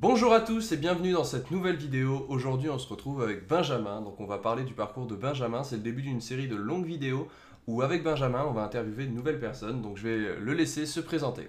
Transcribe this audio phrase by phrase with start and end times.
[0.00, 2.26] Bonjour à tous et bienvenue dans cette nouvelle vidéo.
[2.28, 5.62] Aujourd'hui on se retrouve avec Benjamin, donc on va parler du parcours de Benjamin.
[5.62, 7.28] C'est le début d'une série de longues vidéos
[7.66, 11.00] où avec Benjamin on va interviewer de nouvelles personnes, donc je vais le laisser se
[11.00, 11.48] présenter.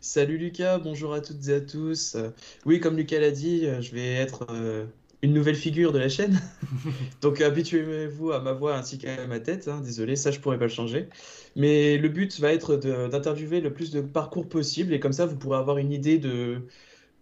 [0.00, 2.14] Salut Lucas, bonjour à toutes et à tous.
[2.14, 2.30] Euh,
[2.64, 4.86] Oui, comme Lucas l'a dit, euh, je vais être euh,
[5.22, 6.40] une nouvelle figure de la chaîne.
[7.22, 9.68] Donc habituez-vous à ma voix ainsi qu'à ma tête.
[9.68, 9.80] hein.
[9.80, 11.08] Désolé, ça je pourrais pas le changer.
[11.56, 15.36] Mais le but va être d'interviewer le plus de parcours possible et comme ça vous
[15.36, 16.62] pourrez avoir une idée de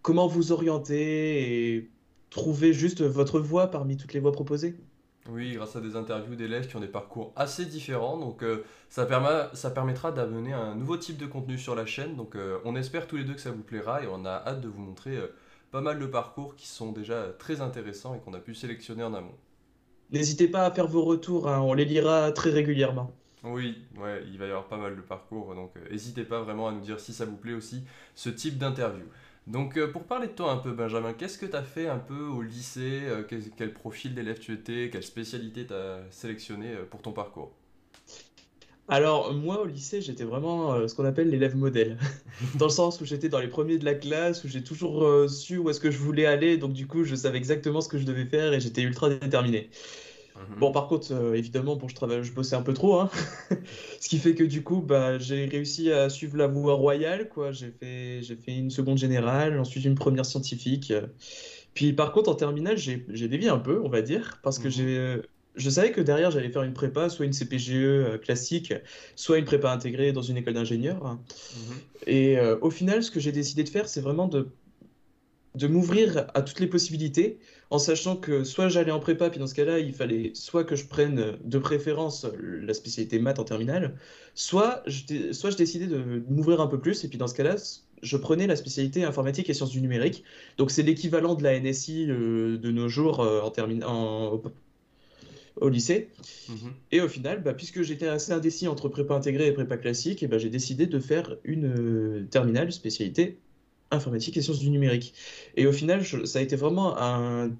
[0.01, 1.89] comment vous orienter et
[2.29, 4.75] trouver juste votre voie parmi toutes les voies proposées.
[5.29, 9.05] Oui, grâce à des interviews d'élèves qui ont des parcours assez différents, donc euh, ça
[9.05, 12.15] permet, ça permettra d'amener un nouveau type de contenu sur la chaîne.
[12.15, 14.61] Donc euh, on espère tous les deux que ça vous plaira et on a hâte
[14.61, 15.27] de vous montrer euh,
[15.71, 19.13] pas mal de parcours qui sont déjà très intéressants et qu'on a pu sélectionner en
[19.13, 19.35] amont.
[20.11, 23.11] N'hésitez pas à faire vos retours, hein, on les lira très régulièrement.
[23.43, 26.71] Oui, ouais, il va y avoir pas mal de parcours, donc n'hésitez pas vraiment à
[26.71, 27.83] nous dire si ça vous plaît aussi,
[28.15, 29.05] ce type d'interview.
[29.47, 31.99] Donc euh, pour parler de toi un peu, Benjamin, qu'est-ce que tu as fait un
[31.99, 33.01] peu au lycée?
[33.03, 34.89] euh, quel, profil d'élève tu étais?
[34.91, 37.51] Quelle spécialité tu as sélectionné euh, pour ton parcours?
[38.89, 41.97] Alors, moi, au lycée, j'étais vraiment ce qu'on appelle l'élève modèle.
[42.55, 45.57] Dans le sens où j'étais dans les premiers de la classe, où j'ai toujours su
[45.57, 48.05] où est-ce que je voulais aller, donc du coup, je savais exactement ce que je
[48.05, 49.69] devais faire et j'étais ultra déterminé.
[50.37, 50.59] Mhm.
[50.59, 53.09] Bon, par contre, euh, évidemment, bon, je travaille, je bossais un peu trop, hein.
[53.99, 57.51] Ce qui fait que du coup, bah, j'ai réussi à suivre la voie royale, quoi.
[57.51, 60.93] J'ai fait, j'ai fait une seconde générale, ensuite une première scientifique.
[61.73, 64.67] Puis par contre, en terminale, j'ai, j'ai dévié un peu, on va dire, parce que
[64.67, 64.71] Mhm.
[64.71, 65.21] j'ai,
[65.55, 68.73] je savais que derrière, j'allais faire une prépa, soit une CPGE euh, classique,
[69.15, 71.19] soit une prépa intégrée dans une école d'ingénieur.
[71.51, 71.87] Mhm.
[72.05, 74.55] Et euh, au final, ce que j'ai décidé de faire, c'est vraiment de
[75.57, 79.47] de m'ouvrir à toutes les possibilités, en sachant que soit j'allais en prépa, puis dans
[79.47, 83.39] ce cas-là, il fallait soit que je prenne euh, de préférence euh, la spécialité maths
[83.39, 83.97] en terminale,
[84.35, 87.55] soit je, soit je décidais de m'ouvrir un peu plus, et puis dans ce cas-là,
[88.01, 90.23] je prenais la spécialité informatique et sciences du numérique.
[90.57, 94.43] Donc c'est l'équivalent de la NSI euh, de nos jours euh, en termi- en- au,
[95.61, 96.09] au lycée.
[96.49, 96.73] Mhm.
[96.91, 100.27] Et au final, bah, puisque j'étais assez indécis entre prépa intégrée et prépa classique, et
[100.27, 103.37] bah, j'ai décidé de faire une euh, terminale spécialité
[103.91, 105.13] informatique et sciences du numérique.
[105.55, 107.51] Et au final, je- ça a été vraiment un,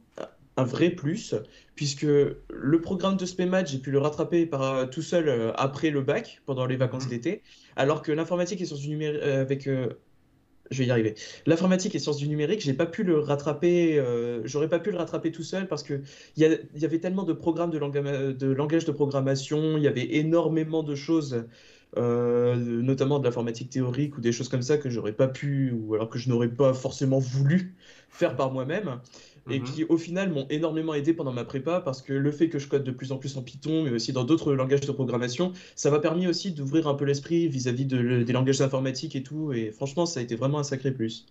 [0.58, 1.36] un vrai plus,
[1.76, 5.90] puisque le programme de SPEMAT, j'ai pu le rattraper par, euh, tout seul euh, après
[5.92, 7.10] le bac, pendant les vacances Mhm.
[7.10, 7.44] d'été,
[7.76, 9.68] alors que l'informatique et sciences du numérique, avec...
[9.68, 9.90] euh,
[10.70, 11.16] je vais y arriver.
[11.46, 14.98] L'informatique et sciences du numérique, j'ai pas pu le rattraper, euh, j'aurais pas pu le
[14.98, 16.02] rattraper tout seul parce que
[16.36, 16.44] il
[16.76, 21.46] y, avait tellement de programmes de langage de programmation, il y avait énormément de choses,
[21.98, 25.96] euh, notamment de l'informatique théorique ou des choses comme ça que j'aurais pas pu, ou
[25.96, 27.76] alors que je n'aurais pas forcément voulu
[28.10, 29.02] faire par moi-même,
[29.48, 29.64] et Mhm.
[29.64, 32.68] qui au final m'ont énormément aidé pendant ma prépa parce que le fait que je
[32.68, 35.90] code de plus en plus en Python, mais aussi dans d'autres langages de programmation, ça
[35.92, 39.52] m'a permis aussi d'ouvrir un peu l'esprit vis-à-vis de le- des langages informatiques et tout,
[39.54, 41.26] et franchement, ça a été vraiment un sacré plus.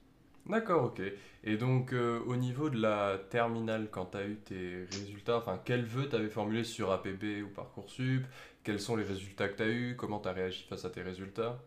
[0.46, 1.02] D'accord, ok.
[1.42, 5.58] Et donc euh, au niveau de la terminale, quand tu as eu tes résultats, enfin
[5.64, 8.24] quels vœux tu avais formulés sur APB ou Parcoursup?
[8.66, 9.94] Quels sont les résultats que tu as eus?
[9.96, 11.62] Comment tu as réagi face à tes résultats?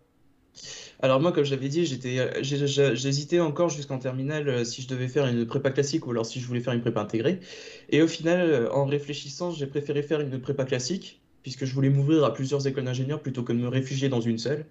[1.00, 5.26] Alors moi, comme je l'avais dit, j'hésitais encore jusqu'en terminale euh, si je devais faire
[5.26, 7.40] une prépa classique ou alors si je voulais faire une prépa intégrée.
[7.88, 11.90] Et au final, euh, en réfléchissant, j'ai préféré faire une prépa classique puisque je voulais
[11.90, 14.66] m'ouvrir à plusieurs écoles d'ingénieurs plutôt que de me réfugier dans une seule.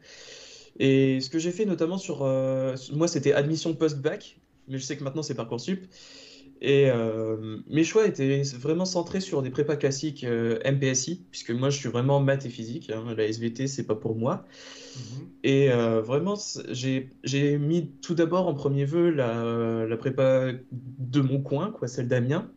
[0.79, 4.37] Et ce que j'ai fait notamment sur, euh, moi, c'était admission post-bac,
[4.69, 5.87] mais je sais que maintenant c'est Parcoursup.
[6.61, 11.71] Et euh, mes choix étaient vraiment centrés sur des prépas classiques euh, MPSI, puisque moi
[11.71, 12.91] je suis vraiment maths et physique.
[12.91, 14.45] hein, la SVT, c'est pas pour moi.
[14.97, 15.29] Mhm.
[15.45, 16.35] Et euh, vraiment,
[16.73, 22.09] j'ai mis tout d'abord en premier vœu la, la prépa de mon coin, quoi, celle
[22.09, 22.51] d'Amiens.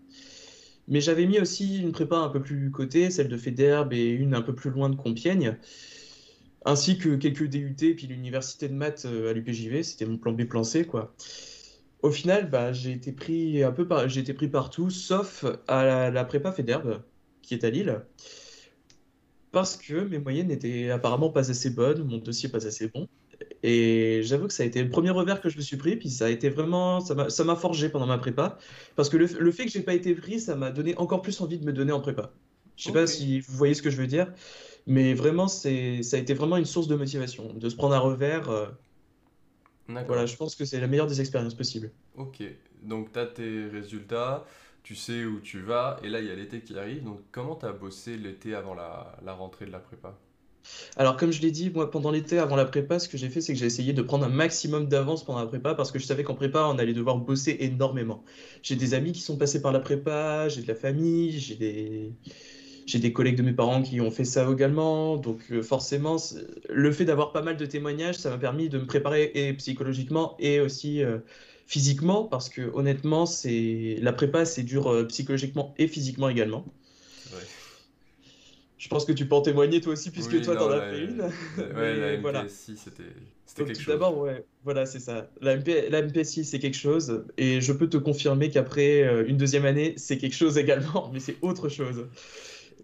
[0.88, 4.34] Mais j'avais mis aussi une prépa un peu plus cotée, celle de Faidherbe et une
[4.34, 5.56] un peu plus loin de Compiègne,
[6.66, 10.64] ainsi que quelques DUT, puis l'université de maths à l'UPJV, c'était mon plan B, plan
[10.64, 11.14] C, quoi.
[12.02, 14.10] Au final, bah, j'ai été pris un peu par...
[14.10, 17.04] j'ai été pris partout, sauf à la, la prépa Faidherbe,
[17.42, 18.04] qui est à Lille,
[19.52, 23.08] parce que mes moyennes étaient apparemment pas assez bonnes, mon dossier pas assez bon.
[23.64, 26.10] Et j'avoue que ça a été le premier revers que je me suis pris, puis
[26.10, 28.58] ça a été vraiment, ça m'a, forgé pendant ma prépa,
[28.96, 31.40] parce que le, le fait que j'ai pas été pris, ça m'a donné encore plus
[31.42, 32.32] envie de me donner en prépa.
[32.78, 34.34] Je sais pas si vous voyez ce que je veux dire,
[34.88, 38.50] mais vraiment, ça a été vraiment une source de motivation, de se prendre un revers.
[38.50, 38.68] euh,
[39.88, 41.92] voilà, je pense que c'est la meilleure des expériences possibles.
[42.16, 42.44] Ok.
[42.84, 44.46] Donc tu as tes résultats,
[44.84, 47.04] tu sais où tu vas, et là il y a l'été qui arrive.
[47.04, 50.18] Donc comment tu as bossé l'été avant la, la rentrée de la prépa?
[50.96, 53.42] Alors, comme je l'ai dit, moi, pendant l'été, avant la prépa, ce que j'ai fait,
[53.42, 56.06] c'est que j'ai essayé de prendre un maximum d'avance pendant la prépa parce que je
[56.06, 58.24] savais qu'en prépa, on allait devoir bosser énormément.
[58.62, 62.14] J'ai des amis qui sont passés par la prépa, j'ai de la famille, j'ai des...
[62.92, 65.16] j'ai des collègues de mes parents qui ont fait ça également.
[65.16, 66.18] Donc, euh, forcément,
[66.70, 70.36] le fait d'avoir pas mal de témoignages, ça m'a permis de me préparer et psychologiquement
[70.40, 71.20] et aussi euh,
[71.68, 76.66] physiquement, parce que honnêtement, c'est la prépa, c'est dur euh, psychologiquement et physiquement également.
[78.78, 81.22] Je pense que tu peux en témoigner toi aussi, puisque toi, t'en as fait une.
[81.76, 83.04] Ouais, la MPSI, c'était
[83.56, 83.86] quelque chose.
[83.86, 85.30] D'abord, ouais, voilà, c'est ça.
[85.40, 89.94] La, la MPSI, c'est quelque chose, et je peux te confirmer qu'après une deuxième année,
[89.98, 92.08] c'est quelque chose également, mais c'est autre chose.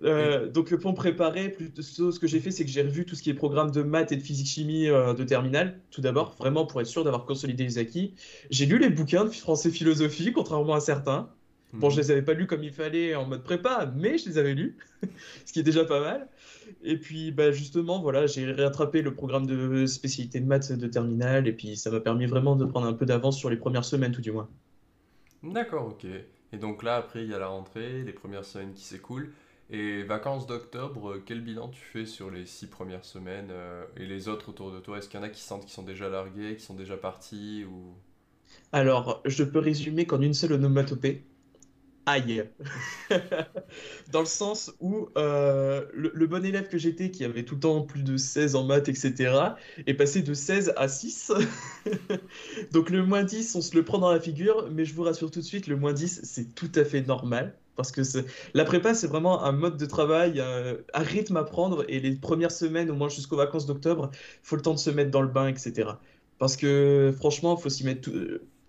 [0.03, 3.15] Euh, donc pour me préparer, plutôt ce que j'ai fait, c'est que j'ai revu tout
[3.15, 6.65] ce qui est programme de maths et de physique-chimie euh, de terminale, tout d'abord, vraiment
[6.65, 8.13] pour être sûr d'avoir consolidé les acquis.
[8.49, 11.29] J'ai lu les bouquins de français philosophie, contrairement à certains.
[11.73, 12.01] Bon, je mhm.
[12.01, 14.77] les avais pas lus comme il fallait en mode prépa, mais je les avais lus,
[15.45, 16.27] ce qui est déjà pas mal.
[16.83, 21.47] Et puis, bah, justement, voilà, j'ai rattrapé le programme de spécialité de maths de terminale,
[21.47, 24.11] et puis ça m'a permis vraiment de prendre un peu d'avance sur les premières semaines,
[24.11, 24.47] tout du moins.
[25.43, 26.05] D'accord, ok.
[26.53, 29.31] Et donc là, après, il y a la rentrée, les premières semaines qui s'écoulent.
[29.69, 34.05] Et vacances d'octobre, euh, quel bilan tu fais sur les six premières semaines euh, et
[34.05, 34.97] les autres autour de toi?
[34.97, 37.65] Est-ce qu'il y en a qui sentent qu'ils sont déjà largués, qui sont déjà partis
[37.65, 37.93] ou...
[38.71, 41.25] Alors, je peux résumer qu'en une seule onomatopée.
[42.05, 42.45] Aïe
[44.13, 47.81] Dans le sens où euh, le, bon élève que j'étais, qui avait tout le temps
[47.81, 49.33] plus de 16 en maths, etc.,
[49.85, 51.33] est passé de 16 à 6.
[52.71, 55.29] Donc le moins 10, on se le prend dans la figure, mais je vous rassure
[55.29, 57.53] tout de suite, le moins 10, c'est tout à fait normal.
[57.77, 58.01] Parce que
[58.53, 61.85] la prépa, c'est vraiment un mode de travail, un rythme à prendre.
[61.87, 64.89] Et les premières semaines, au moins jusqu'aux vacances d'octobre, il faut le temps de se
[64.89, 65.91] mettre dans le bain, etc.
[66.39, 68.09] Parce que franchement, il faut s'y mettre,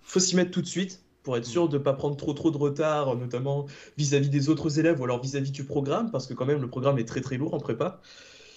[0.02, 1.70] faut s'y mettre tout de suite pour être sûr mm.
[1.70, 3.66] de ne pas prendre trop trop de retard, notamment
[3.96, 6.98] vis-à-vis des autres élèves ou alors vis-à-vis du programme, parce que quand même le programme
[6.98, 8.00] est très très lourd en prépa.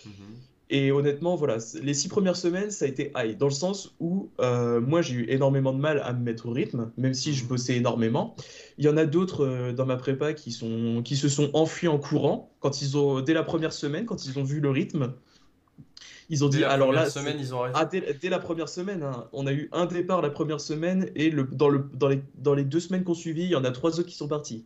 [0.05, 0.50] Mm-hmm.
[0.73, 4.29] Et honnêtement, voilà, les six premières semaines, ça a été high, dans le sens où
[4.39, 7.43] euh, moi, j'ai eu énormément de mal à me mettre au rythme, même si je
[7.43, 8.37] bossais énormément.
[8.77, 11.89] Il y en a d'autres euh, dans ma prépa qui, sont, qui se sont enfuis
[11.89, 15.13] en courant quand ils ont, dès la première semaine, quand ils ont vu le rythme.
[16.29, 19.47] Ils ont dit, alors là, semaine, ils ont ah, dès, la première semaine, hein, on
[19.47, 22.63] a eu un départ la première semaine et le, dans, le, dans, les, dans les
[22.63, 24.63] deux semaines qu'on suivit, il y en a trois autres qui sont partis.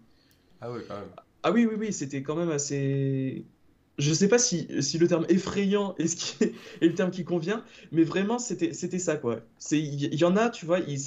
[0.61, 1.09] Ah oui, quand même.
[1.41, 3.43] Ah oui, oui, oui, c'était quand même assez
[3.97, 7.23] je sais pas si, si, le terme effrayant est, ce qui est, le terme qui
[7.23, 9.39] convient, mais vraiment, c'était ça, quoi.
[9.71, 10.99] Il y, en a, tu vois, ils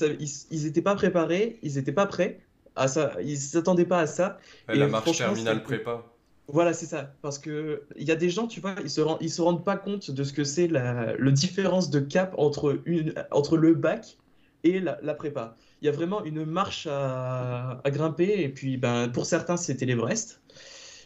[0.51, 2.41] ils, étaient pas préparés, ils étaient pas prêts
[2.77, 4.39] à ça, ils s'attendaient pas à ça.
[4.73, 6.05] et la marche terminale prépa.
[6.51, 7.13] Voilà, c'est ça.
[7.21, 9.65] Parce que il y a des gens, tu vois, ils se, rendent, ils se rendent
[9.65, 13.75] pas compte de ce que c'est la, la, différence de cap entre, une, entre le
[13.75, 14.17] bac
[14.65, 15.57] et la, la prépa.
[15.83, 19.85] Il y a vraiment une marche à, à grimper, et puis ben, pour certains, c'était
[19.85, 20.41] l'Everest.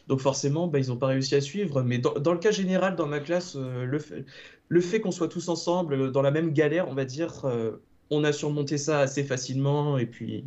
[0.08, 1.82] Donc forcément, bah, ils n'ont pas réussi à suivre.
[1.82, 4.24] Mais dans, le cas général, dans ma classe, euh, le fait,
[4.68, 7.82] le fait qu'on soit tous ensemble euh, dans la même galère, on va dire, euh,
[8.10, 9.98] on a surmonté ça assez facilement.
[9.98, 10.44] Et puis,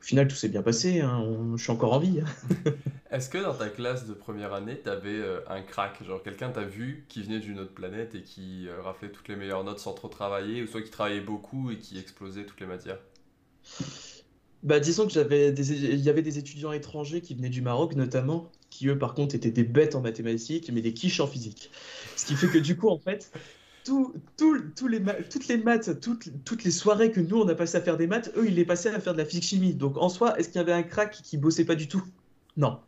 [0.00, 1.00] au final, tout s'est bien passé.
[1.00, 1.26] Hein.
[1.56, 2.20] je suis encore en vie.
[3.10, 6.04] Est-ce que dans ta classe de première année, tu avais un crack?
[6.04, 9.62] Genre quelqu'un t'a vu qui venait d'une autre planète et qui raflait toutes les meilleures
[9.62, 12.98] notes sans trop travailler, ou soit qui travaillait beaucoup et qui explosait toutes les matières?
[14.64, 18.50] Bah, disons que j'avais il y avait des étudiants étrangers qui venaient du Maroc notamment,
[18.74, 21.70] qui eux par contre étaient des bêtes en mathématiques, mais des quiches en physique.
[22.16, 23.30] Ce qui fait que du coup, en fait,
[23.84, 25.00] tout, tout, les
[25.30, 28.08] toutes les maths, toutes, toutes les soirées que nous on a passé à faire des
[28.08, 29.74] maths, eux ils les passaient à faire de la physique-chimie.
[29.74, 32.02] Donc en soi, est-ce qu'il y avait un crack qui bossait pas du tout?
[32.56, 32.80] Non.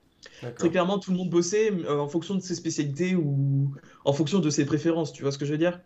[0.56, 3.72] Très clairement, tout le monde bossait euh, en fonction de ses spécialités ou
[4.04, 5.80] en fonction de ses préférences, tu vois ce que je veux dire?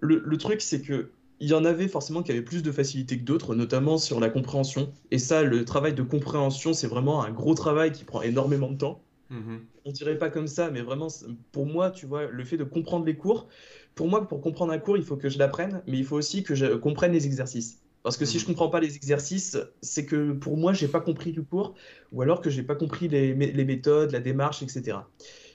[0.00, 1.10] Le, le truc, c'est que
[1.40, 4.28] il y en avait forcément qui avaient plus de facilité que d'autres, notamment sur la
[4.30, 4.92] compréhension.
[5.12, 8.78] Et ça, le travail de compréhension, c'est vraiment un gros travail qui prend énormément de
[8.78, 9.00] temps.
[9.30, 9.66] Mhm.
[9.84, 11.08] On dirait pas comme ça, mais vraiment,
[11.52, 13.48] pour moi, tu vois, le fait de comprendre les cours,
[13.94, 16.42] pour moi, pour comprendre un cours, il faut que je l'apprenne, mais il faut aussi
[16.42, 17.80] que je comprenne les exercices.
[18.02, 18.48] Parce que si je mhm.
[18.52, 21.74] comprends pas les exercices, c'est que pour moi, j'ai pas compris le cours,
[22.12, 24.98] ou alors que j'ai pas compris les, les, méthodes, la démarche, etc.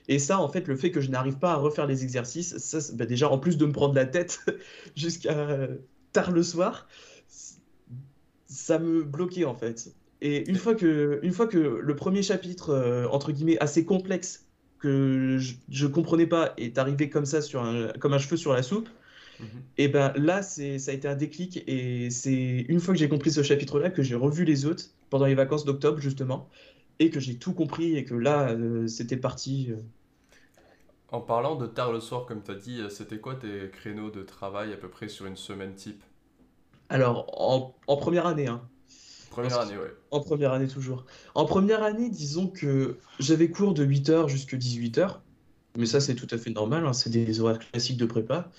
[0.07, 2.79] Et ça, en fait, le fait que je n'arrive pas à refaire les exercices, ça,
[2.93, 4.39] bah, déjà, en plus de me prendre la tête
[4.95, 5.67] jusqu'à
[6.11, 6.87] tard le soir,
[8.45, 9.95] ça me bloquait, en fait.
[10.23, 14.47] Et une fois que, une fois que le premier chapitre, euh, entre guillemets, assez complexe,
[14.79, 18.51] que je, ne comprenais pas, est arrivé comme ça, sur un, comme un cheveu sur
[18.53, 18.89] la soupe,
[19.39, 19.47] mhm.
[19.77, 21.63] et ben là, ça a été un déclic.
[21.67, 25.25] Et c'est une fois que j'ai compris ce chapitre-là que j'ai revu les autres pendant
[25.25, 26.49] les vacances d'octobre, justement
[26.99, 29.69] et que j'ai tout compris et que là, euh, c'était parti.
[29.71, 29.77] Euh.
[31.11, 34.23] En parlant de tard le soir, comme tu as dit, c'était quoi tes créneaux de
[34.23, 36.03] travail à peu près sur une semaine type?
[36.89, 37.25] Alors,
[37.87, 38.61] en, première année, hein.
[39.33, 39.93] Première année, ouais.
[40.11, 41.05] En première année, toujours.
[41.33, 45.17] En première année, disons que j'avais cours de 8h jusqu'à 18h.
[45.75, 48.51] Mais ça, c'est tout à fait normal, hein, c'est des horaires classiques de prépa.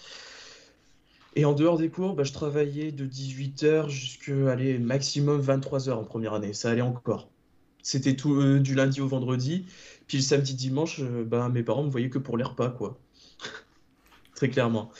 [1.36, 6.34] Et en dehors des cours, bah, je travaillais de 18h jusqu'à maximum 23h en première
[6.34, 6.52] année.
[6.52, 7.28] Ça allait encore.
[7.82, 9.66] C'était tout euh, du lundi au vendredi.
[10.08, 12.98] Puis le samedi, dimanche, euh, bah, mes parents me voyaient que pour les repas, quoi.
[14.34, 14.90] Très clairement.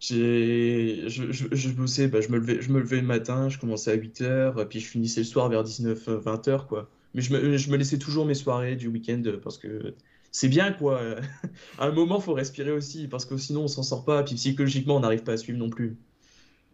[0.00, 3.90] Je, je, je bossais, bah, je me levais, je me levais le matin, je commençais
[3.92, 6.90] à 8h, puis je finissais le soir vers 19-20h, quoi.
[7.14, 9.96] Mais je me, je me laissais toujours mes soirées du week-end euh, parce que
[10.32, 11.00] c'est bien, quoi.
[11.78, 14.96] À un moment, faut respirer aussi, parce que sinon, on s'en sort pas, puis psychologiquement,
[14.96, 15.98] on n'arrive pas à suivre non plus.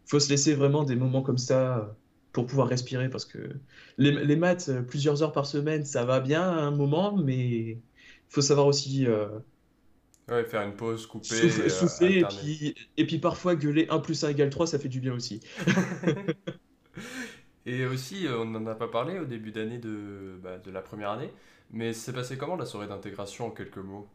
[0.07, 1.97] Faut se laisser vraiment des moments comme ça
[2.33, 3.39] pour pouvoir respirer, parce que
[3.99, 7.83] les, les maths, euh, plusieurs heures par semaine, ça va bien à un moment, mais
[8.29, 9.29] faut savoir aussi euh,
[10.29, 12.45] Ouais, faire une pause, couper, souffler, et, euh, souffler, et alterner.
[12.49, 15.41] puis, et puis parfois gueuler un plus un égale 3 ça fait du bien aussi.
[17.67, 20.81] Et aussi, euh, on n'en a pas parlé au début d'année de, bah, de la
[20.83, 21.31] première année,
[21.71, 24.09] mais c'est passé comment la soirée d'intégration en quelques mots?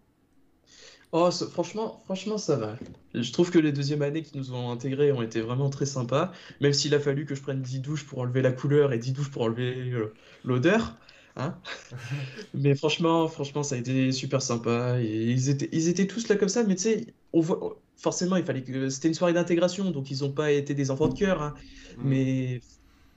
[1.12, 2.78] Oh, ça- franchement, franchement, ça va.
[3.14, 6.32] Je trouve que les deuxièmes années qui nous ont intégrés ont été vraiment très sympas,
[6.60, 9.14] même s'il a fallu que je prenne 10 douches pour enlever la couleur et 10
[9.14, 10.96] douches pour enlever euh, l'odeur,
[11.38, 11.60] hein.
[12.54, 15.00] Mais franchement, franchement, ça a été super sympa.
[15.02, 18.36] Et ils étaient, ils étaient tous là comme ça, mais tu sais, on voit, forcément,
[18.36, 21.18] il fallait que c'était une soirée d'intégration, donc ils n'ont pas été des enfants de
[21.18, 21.54] cœur, hein.
[21.98, 22.10] Hmm.
[22.10, 22.62] Mais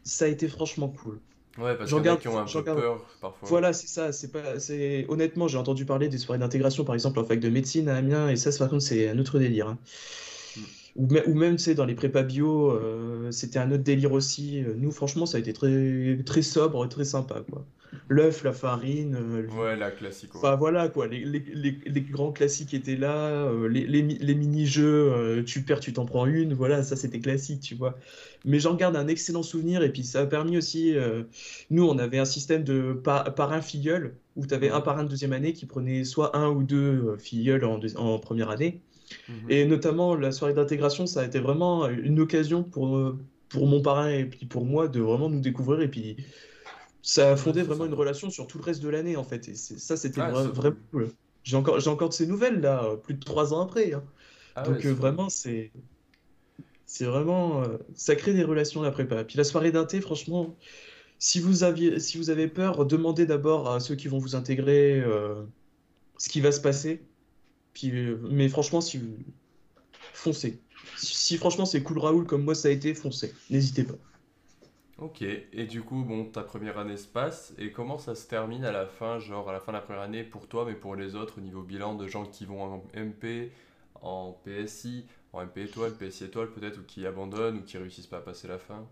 [0.04, 1.20] ça a été franchement cool.
[1.58, 3.48] Ouais, parce qu'il y en a qui ont un peu peur parfois.
[3.48, 4.12] Voilà, c'est ça.
[4.12, 7.48] C'est pas, c'est honnêtement, j'ai entendu parler des soirées d'intégration, par exemple en fac de
[7.48, 9.68] médecine à Amiens, et ça, par contre, c'est un autre délire.
[9.68, 9.78] hein.
[10.96, 14.12] Ou, me- ou même, tu sais, dans les prépas bio, euh, c'était un autre délire
[14.12, 14.62] aussi.
[14.64, 17.66] Euh, Nous, franchement, ça a été très, très sobre très sympa, quoi.
[18.08, 20.38] L'œuf, la farine, euh, Ouais, la classique, ouais.
[20.40, 24.18] Enfin voilà quoi, les, les- les- les grands classiques étaient là, euh, les, les, mi-
[24.18, 27.98] les mini-jeux, tu perds, tu t'en prends une, voilà, ça c'était classique, tu vois.
[28.44, 30.94] Mais j'en garde un excellent souvenir et puis ça a permis aussi,
[31.70, 35.32] nous on avait un système de par, parrain-filleul où tu avais un parrain de deuxième
[35.32, 38.80] année qui prenait soit un ou deux filleuls en première année.
[39.28, 39.48] Mhm.
[39.48, 43.16] Et notamment la soirée d'intégration, ça a été vraiment une occasion pour,
[43.48, 46.16] pour mon parrain et puis pour moi de vraiment nous découvrir et puis
[47.02, 49.48] ça a fondé vraiment une relation sur tout le reste de l'année en fait.
[49.48, 50.80] Et ça, c'était Ah, vraiment cool.
[50.90, 51.12] cool.
[51.44, 53.94] J'ai encore, j'ai encore de ces nouvelles là, plus de trois ans après.
[53.94, 54.04] hein.
[54.54, 55.72] Ah ouais, Donc euh, vraiment, c'est,
[56.86, 59.24] c'est vraiment, euh, ça crée des relations la prépa.
[59.24, 60.56] Puis la soirée d'inté, franchement,
[61.18, 65.00] si vous aviez, si vous avez peur, demandez d'abord à ceux qui vont vous intégrer
[65.00, 65.44] euh,
[66.18, 67.09] ce qui va se passer.
[67.72, 69.16] Puis, euh, mais franchement, si vous...
[70.12, 70.60] foncez.
[70.96, 73.34] Si, si franchement c'est cool Raoul comme moi ça a été, foncez.
[73.50, 73.96] N'hésitez pas.
[74.98, 78.66] Ok, et du coup, bon, ta première année se passe, et comment ça se termine
[78.66, 80.94] à la fin, genre à la fin de la première année pour toi, mais pour
[80.94, 83.50] les autres, au niveau bilan de gens qui vont en MP,
[84.02, 88.18] en PSI, en MP étoile, PSI étoile peut-être, ou qui abandonnent, ou qui réussissent pas
[88.18, 88.86] à passer la fin?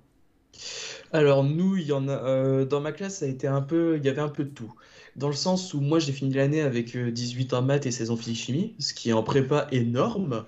[1.12, 3.98] Alors nous, il y en a euh, dans ma classe, ça a été un peu,
[3.98, 4.72] il y avait un peu de tout.
[5.16, 8.10] Dans le sens où moi j'ai fini l'année avec euh, 18 en maths et 16
[8.10, 10.44] en physique-chimie, ce qui est en prépa énorme,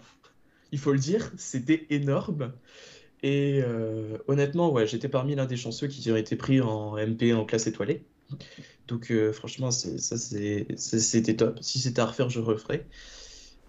[0.73, 2.53] il faut le dire, c'était énorme.
[3.23, 7.45] Et euh, honnêtement, j'étais parmi l'un des chanceux qui ont été pris en MP en
[7.45, 8.03] classe étoilée.
[8.89, 11.59] Donc euh, franchement, ça c'était top.
[11.61, 12.87] Si c'était à refaire, je referais.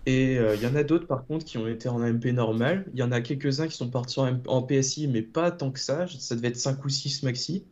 [0.05, 2.85] Et euh, il y en a d'autres par contre qui ont été en MP normal.
[2.93, 6.07] Il y en a quelques-uns qui sont partis en, PSI, mais pas tant que ça.
[6.07, 7.65] Ça devait être 5 ou 6 maxi.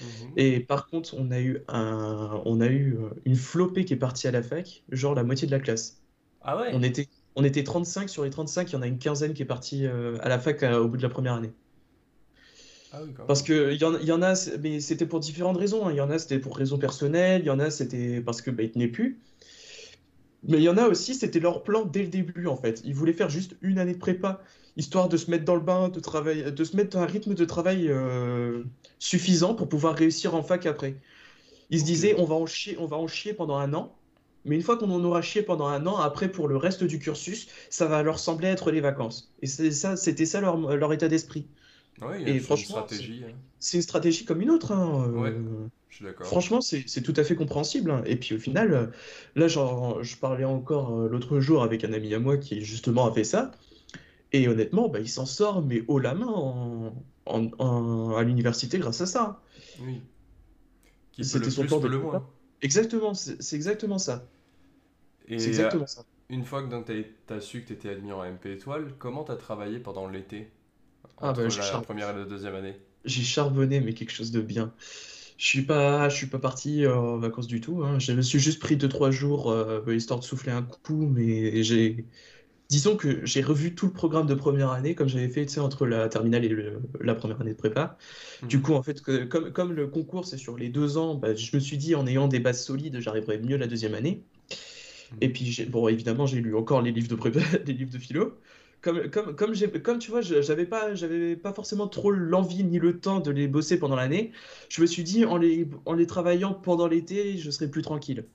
[0.00, 0.32] Mhm.
[0.36, 3.96] Et par contre, on a eu un, on a eu euh, une flopée qui est
[3.96, 6.04] partie à la fac, genre la moitié de la classe.
[6.40, 6.86] Ah On ouais?
[6.86, 9.46] était, on était 35 sur les 35, il y en a une quinzaine qui est
[9.46, 11.52] partie euh, à la fac euh, au bout de la première année.
[12.90, 15.86] Ah oui, Parce que il y y en a, mais c'était pour différentes raisons.
[15.86, 15.92] hein.
[15.92, 18.50] Il y en a, c'était pour raisons personnelles, il y en a, c'était parce que
[18.50, 19.18] bah, ils tenaient plus.
[20.44, 22.80] Mais il y en a aussi, c'était leur plan dès le début en fait.
[22.84, 24.40] Ils voulaient faire juste une année de prépa,
[24.76, 27.34] histoire de se mettre dans le bain, de travail, de se mettre dans un rythme
[27.34, 28.62] de travail euh,
[28.98, 31.00] suffisant pour pouvoir réussir en fac après.
[31.70, 33.98] Ils se disaient, on va en chier, on va en chier pendant un an,
[34.44, 36.98] mais une fois qu'on en aura chié pendant un an, après pour le reste du
[36.98, 39.32] cursus, ça va leur sembler être les vacances.
[39.42, 41.48] Et ça, c'était ça leur, leur état d'esprit.
[42.00, 43.38] Ouais, Et c'est une franchement, c'est hein.
[43.60, 44.72] c'est une stratégie comme une autre.
[44.72, 46.40] hein, Ouais, euh, je suis d'accord.
[46.40, 47.90] Franchement, c'est tout à fait compréhensible.
[47.90, 48.02] hein.
[48.06, 48.86] Et puis au final, euh,
[49.36, 53.06] là, genre, je parlais encore euh, l'autre jour avec un ami à moi qui justement
[53.08, 53.52] a fait ça.
[54.32, 56.94] Et honnêtement, bah, il s'en sort, mais haut la main en,
[57.26, 59.42] en- en- à l'université grâce à ça.
[59.78, 60.02] Oui.
[61.20, 62.26] C'était son plan de le moins.
[62.62, 64.30] Exactement, c'est exactement ça.
[65.36, 66.04] C'est exactement ça.
[66.30, 69.36] une fois que donc t'as t'as su que t'étais admis en MP étoile, comment t'as
[69.36, 70.50] travaillé pendant l'été?
[71.20, 72.80] Ah bah, j'ai la char- première et la deuxième année?
[73.04, 74.74] j'ai charbonné, mais quelque chose de bien.
[75.38, 77.82] Je suis pas, je suis pas parti euh, en vacances du tout.
[77.84, 77.98] hein.
[77.98, 81.62] Je me suis juste pris deux trois jours euh, histoire de souffler un coup, mais
[81.62, 82.06] j'ai,
[82.70, 85.60] disons que j'ai revu tout le programme de première année comme j'avais fait, tu sais,
[85.60, 87.98] entre la terminale et le- la première année de prépa.
[88.48, 88.62] Du Mhm.
[88.62, 91.56] coup, en fait, que- comme, comme le concours c'est sur les deux ans, bah, je
[91.56, 94.26] me suis dit en ayant des bases solides, j'arriverai mieux la deuxième année.
[95.20, 95.32] Et Mhm.
[95.32, 98.40] puis, bon, évidemment, j'ai lu encore les livres de prépa, les livres de philo.
[98.80, 99.34] Comme, comme,
[99.82, 103.30] comme, tu vois, je- j'avais pas, j'avais pas forcément trop l'envie ni le temps de
[103.30, 104.32] les bosser pendant l'année.
[104.68, 108.28] Je me suis dit, en les, en les travaillant pendant l'été, je serais plus tranquille.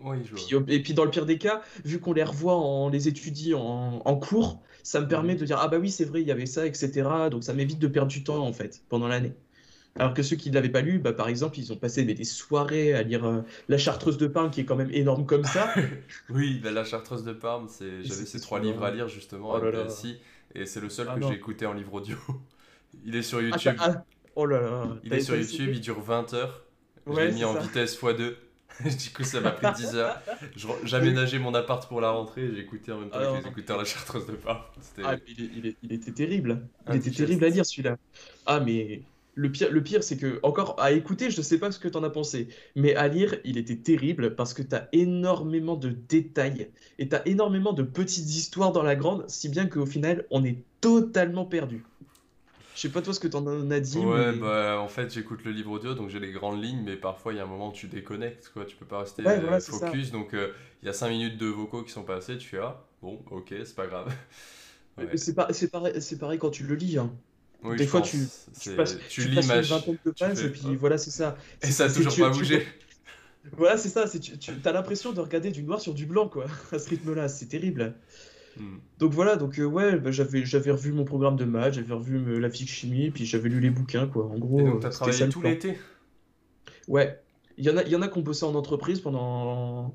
[0.00, 0.56] Oui, je vois.
[0.68, 4.00] et puis dans le pire des cas, vu qu'on les revoit, en les étudie en,
[4.04, 5.36] en cours, ça me permet Mhm.
[5.36, 7.30] de dire, ah bah oui, c'est vrai, il y avait ça, etc.
[7.30, 9.34] Donc ça m'évite de perdre du temps, en fait, pendant l'année.
[9.98, 12.14] Alors que ceux qui ne l'avaient pas lu, bah, par exemple, ils ont passé des,
[12.14, 15.44] des soirées à lire euh, La Chartreuse de Parme, qui est quand même énorme comme
[15.44, 15.74] ça.
[16.30, 18.02] Oui, bah, la Chartreuse de Parme, c'est...
[18.04, 19.84] J'avais ces trois livres à lire justement Oh à là là.
[19.84, 20.18] MPSI,
[20.54, 21.28] et c'est le seul Ah que non.
[21.28, 22.16] j'ai écouté en livre audio.
[23.04, 23.74] Il est sur Ah, YouTube.
[23.78, 24.04] ah,
[24.36, 24.88] oh là là.
[25.04, 26.64] Il est sur YouTube, il dure 20 heures.
[27.06, 27.60] Je Ouais, l'ai mis en ça.
[27.60, 28.34] vitesse x2.
[28.84, 30.16] du coup, ça m'a pris 10 heures.
[30.84, 33.76] J'aménageais mon appart pour la rentrée et j'écoutais en même temps Ah que les écouteurs
[33.78, 34.62] La Chartreuse de Parme.
[34.80, 35.02] C'était...
[35.04, 36.68] Ah, il, est- il est- il était terrible.
[36.88, 37.96] Il était terrible à lire celui-là.
[38.46, 39.02] Ah, mais
[39.40, 42.02] le pire, le pire c'est que, encore à écouter, je sais pas ce que t'en
[42.04, 47.08] as pensé, mais à lire, il était terrible parce que t'as énormément de détails et
[47.08, 51.44] t'as énormément de petites histoires dans la grande, si bien qu'au final, on est totalement
[51.46, 51.84] perdu.
[52.74, 55.44] Je sais pas toi ce que t'en as dit, Ouais, mais- bah en fait j'écoute
[55.44, 57.68] le livre audio donc j'ai les grandes lignes, mais parfois il y a un moment
[57.70, 58.64] où tu déconnectes, quoi.
[58.64, 59.86] Tu peux pas rester Ouais, euh, voilà, c'est ça.
[59.90, 60.10] focus.
[60.12, 62.82] Donc euh, il y a 5 minutes de vocaux qui sont passés, tu fais ah,
[63.02, 64.12] bon, ok, c'est pas grave.
[64.98, 65.16] Ouais.
[65.16, 65.54] C'est pareil,
[66.02, 66.98] c'est pareil quand tu le lis.
[66.98, 67.10] hein.
[67.62, 70.46] Oui, Des fois, tu- Tu passes, tu tu lis passes une vingtaine de pages fais,
[70.46, 70.76] et puis hop.
[70.76, 71.36] voilà, c'est ça.
[71.62, 72.66] Et ça a toujours tu- pas bougé.
[73.52, 74.08] Voilà, c'est ça.
[74.08, 77.28] Tu, tu as l'impression de regarder du noir sur du blanc, quoi, à ce rythme-là.
[77.28, 77.94] C'est terrible.
[78.56, 78.78] Hmm.
[78.98, 82.40] Donc voilà, donc euh, ouais, bah, j'avais j'avais revu mon programme de maths, j'avais revu
[82.40, 84.26] la physique chimie, puis j'avais lu les bouquins, quoi.
[84.26, 85.78] En gros, Et donc euh, t'as c'était travaillé ça tout l'été?
[86.88, 87.20] Ouais,
[87.56, 89.94] il y en a, il y en a qui ont bossé en entreprise pendant,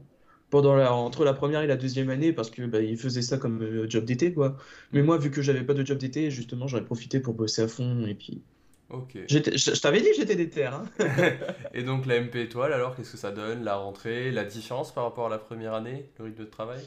[0.55, 3.37] pendant la, entre la première et la deuxième année parce que bah, ils faisaient ça
[3.37, 4.55] comme euh, job d'été, quoi.
[4.93, 7.67] Mais moi, vu que j'avais pas de job d'été, justement, ai profité pour bosser à
[7.67, 8.05] fond.
[8.05, 8.45] Et puis,
[8.89, 9.15] Ok.
[9.29, 10.85] je, je t'avais dit que j'étais déter, hein.
[11.73, 15.03] Et donc la MP étoile, alors qu'est-ce que ça donne La rentrée, la différence par
[15.03, 16.85] rapport à la première année, le rythme de travail?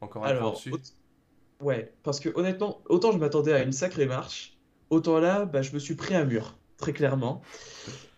[0.00, 0.80] Encore un Alors, dessus au-
[1.60, 5.72] ouais, parce que honnêtement, autant je m'attendais à une sacrée marche, autant là, bah, je
[5.74, 7.42] me suis pris un mur, très clairement.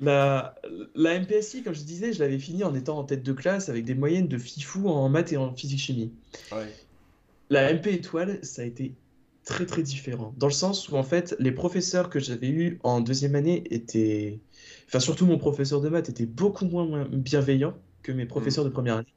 [0.01, 0.55] La,
[0.95, 3.85] la MPSI, comme je disais, je l'avais fini en étant en tête de classe avec
[3.85, 6.13] des moyennes de fifou en maths et en physique-chimie.
[6.53, 6.73] Ouais.
[7.51, 8.93] La MP étoile, ça a été
[9.45, 10.35] très très différent.
[10.37, 14.41] Dans le sens où en fait, les professeurs que j'avais eus en deuxième année étaient...
[14.89, 18.97] Enfin, surtout mon professeur de maths était beaucoup moins, bienveillant que mes professeurs de première
[18.97, 19.15] année.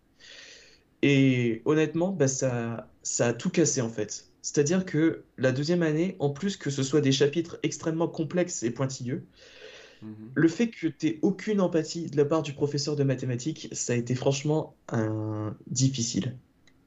[1.01, 4.28] Et honnêtement, bah, ça, ça a tout cassé en fait.
[4.41, 8.71] C'est-à-dire que la deuxième année, en plus que ce soit des chapitres extrêmement complexes et
[8.71, 9.28] pointilleux,
[10.02, 10.32] Mhm.
[10.34, 13.93] le fait que tu aies aucune empathie de la part du professeur de mathématiques, ça
[13.93, 15.58] a été franchement un...
[15.67, 16.38] difficile.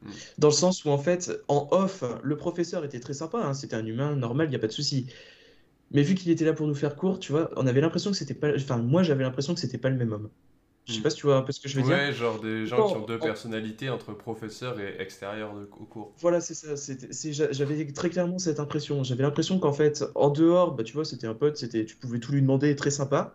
[0.02, 0.10] Mm.
[0.38, 3.76] Dans le sens où, en fait, en off, le professeur était très sympa, hein, c'était
[3.76, 5.06] un humain normal, il n'y a pas de souci.
[5.92, 8.16] Mais vu qu'il était là pour nous faire court, tu vois, on avait l'impression que
[8.16, 8.54] c'était pas.
[8.56, 10.30] Enfin, moi, j'avais l'impression que c'était pas le même homme.
[10.86, 11.02] Je sais Mm.
[11.02, 11.96] pas si tu vois un peu ce que je veux dire.
[11.96, 15.84] Ouais, genre des gens qui ont deux en- personnalités entre professeur et extérieur de, au
[15.84, 16.12] cours.
[16.20, 16.74] Voilà, c'est ça.
[17.52, 19.02] J'avais très clairement cette impression.
[19.04, 22.18] J'avais l'impression qu'en fait, en dehors, bah, tu vois, c'était un pote, c'était, tu pouvais
[22.20, 23.34] tout lui demander, très sympa.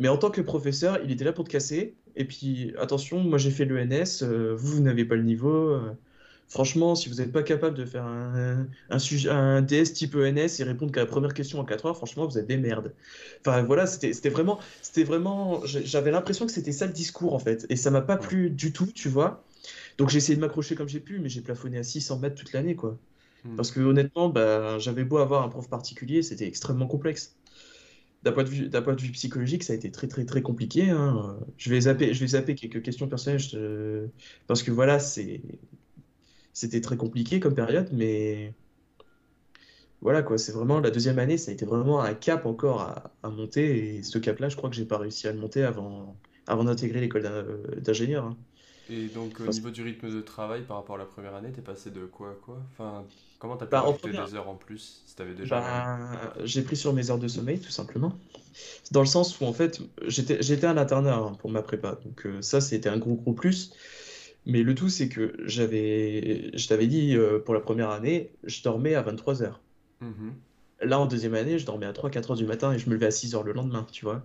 [0.00, 1.96] Mais en tant que professeur, il était là pour te casser.
[2.16, 5.50] Et puis, attention, moi j'ai fait l'ENS, euh, vous, vous n'avez pas le niveau.
[5.70, 5.92] euh,
[6.52, 10.60] franchement, si vous n'êtes pas capable de faire un, un, sujet, un DS type ENS
[10.60, 12.94] et répondre qu'à la première question en 4 heures, franchement, vous êtes des merdes.
[13.40, 17.66] Enfin, voilà, c'était vraiment, c'était vraiment, j'avais l'impression que c'était ça le discours en fait.
[17.70, 19.44] Et ça m'a pas plu du tout, tu vois.
[19.98, 22.52] Donc j'ai essayé de m'accrocher comme j'ai pu, mais j'ai plafonné à 600 mètres toute
[22.52, 22.98] l'année, quoi.
[23.44, 23.56] Mm.
[23.56, 27.36] Parce que honnêtement, bah, j'avais beau avoir un prof particulier, c'était extrêmement complexe.
[28.22, 30.42] D'un point de vue, d'un point de vue psychologique, ça a été très très très
[30.42, 30.90] compliqué.
[30.90, 31.38] hein.
[31.56, 34.06] Je vais zapper, je vais zapper quelques questions personnelles je-
[34.46, 35.42] parce que voilà, c'est,
[36.52, 38.54] c'était très compliqué comme période, mais
[40.00, 43.14] voilà quoi, c'est vraiment la deuxième année, ça a été vraiment un cap encore à,
[43.22, 46.20] à monter et ce cap-là, je crois que j'ai pas réussi à le monter avant,
[46.46, 47.44] avant d'intégrer l'école d'in-
[47.80, 48.24] d'ingénieur.
[48.24, 48.36] hein.
[48.88, 51.62] Et donc au niveau du rythme de travail par rapport à la première année, t'es
[51.62, 52.58] passé de quoi à quoi?
[52.72, 53.06] Enfin,
[53.38, 55.60] comment t'as pu Bah, rajouter première- des heures en plus si t'avais déjà...
[55.60, 58.12] Ben, j'ai pris sur mes heures de sommeil, tout simplement.
[58.92, 61.96] Dans le sens où, en fait, j'étais, j'étais un internat hein, pour ma prépa.
[62.04, 63.72] Donc, euh, ça, c'était un gros, gros plus.
[64.46, 68.62] Mais le tout, c'est que j'avais, je t'avais dit, euh, pour la première année, je
[68.62, 69.60] dormais à 23 heures.
[70.00, 70.34] Mhm.
[70.82, 73.06] Là, en deuxième année, je dormais à 3-4 heures du matin et je me levais
[73.06, 74.22] à 6 heures le lendemain, tu vois.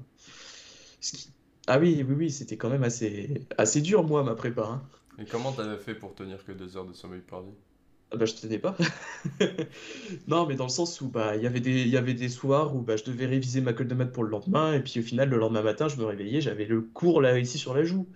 [1.02, 1.30] Ce qui-
[1.68, 4.64] Ah oui, oui, oui, c'était quand même assez, assez dur, moi, ma prépa.
[4.64, 4.82] hein.
[5.20, 7.54] Et comment t'avais fait pour tenir que deux heures de sommeil par nuit?
[8.12, 8.76] Ah bah, je tenais pas.
[10.28, 12.30] Non, mais dans le sens où bah, il y avait des, il y avait des
[12.30, 15.00] soirs où bah, je devais réviser ma colle de maths pour le lendemain, et puis
[15.00, 17.84] au final, le lendemain matin, je me réveillais, j'avais le cours là, ici sur la
[17.84, 18.08] joue.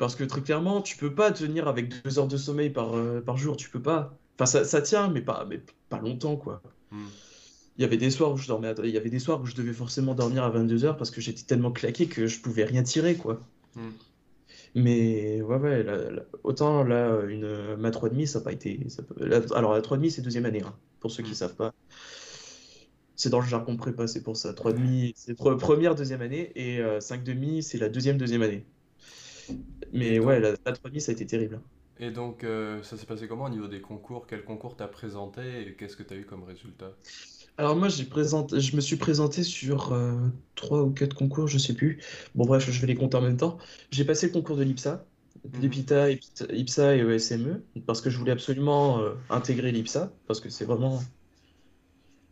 [0.00, 3.20] Parce que très clairement, tu peux pas tenir avec deux heures de sommeil par, euh,
[3.20, 4.18] par jour, tu peux pas.
[4.38, 5.60] Enfin, ça, ça tient, mais pas, mais
[5.90, 6.62] pas longtemps, quoi.
[6.90, 7.04] Hmm.
[7.76, 9.44] Il y avait des soirs où je dormais, à- il y avait des soirs où
[9.44, 12.64] je devais forcément dormir à 22 heures parce que j'étais tellement claqué que je pouvais
[12.64, 13.40] rien tirer, quoi.
[13.74, 13.90] Hmm.
[14.74, 18.88] Mais ouais, ouais, là- là- autant là, une, ma 3,5, ça n'a pas été.
[18.88, 21.56] ça peut- la- alors, la 3,5, c'est deuxième année, hein, pour ceux qui ne savent
[21.56, 21.74] pas.
[23.16, 24.54] C'est dans le jargon prépa, c'est pour ça.
[24.54, 28.66] 3,5, c'est pre- première, deuxième année, et euh, 5,5, c'est la deuxième, deuxième année.
[29.92, 31.62] Mais ouais, la, la 3 ça a été terrible.
[31.98, 34.26] Et donc, euh, ça s'est passé comment au niveau des concours?
[34.26, 36.96] Quel concours t'as présenté et qu'est-ce que t'as eu comme résultat?
[37.56, 41.58] Alors moi, j'ai présenté, je me suis présenté sur euh, trois ou quatre concours, je
[41.58, 42.02] sais plus.
[42.34, 43.58] Bon bref, je vais les compter en même temps.
[43.90, 45.06] J'ai passé le concours de l'IPSA,
[45.52, 45.84] Mhm.
[45.84, 50.64] l'IPITA, IPSA et ESME, parce que je voulais absolument euh, intégrer l'IPSA, parce que c'est
[50.64, 51.00] vraiment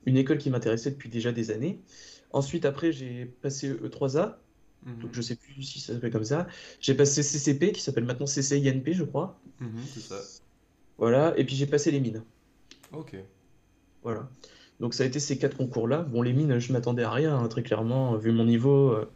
[0.06, 1.84] une école qui m'intéressait depuis déjà des années.
[2.30, 4.42] Ensuite, après, j'ai passé E3A,
[4.86, 5.08] donc Mhm.
[5.12, 6.46] je sais plus si ça s'appelle comme ça.
[6.80, 9.38] J'ai passé CCP, qui s'appelle maintenant CCINP, je crois.
[9.60, 10.20] Mhm, c'est ça.
[10.98, 12.22] Voilà, et puis j'ai passé les mines.
[12.92, 13.16] Ok.
[14.02, 14.28] Voilà.
[14.80, 16.02] Donc ça a été ces quatre concours-là.
[16.02, 18.92] Bon, les mines, je m'attendais à rien, hein, très clairement, vu mon niveau.
[18.92, 19.10] euh,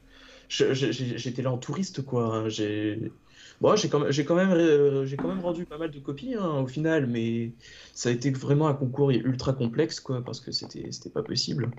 [0.49, 2.37] j'étais là en touriste, quoi.
[2.37, 2.49] hein.
[2.49, 3.11] J'ai
[3.61, 5.99] bon, j'ai quand même, j'ai quand même, euh, j'ai quand même rendu pas mal de
[6.01, 7.53] copies, hein, au final, mais
[7.95, 11.71] ça a été vraiment un concours ultra complexe, quoi, parce que c'était, c'était pas possible.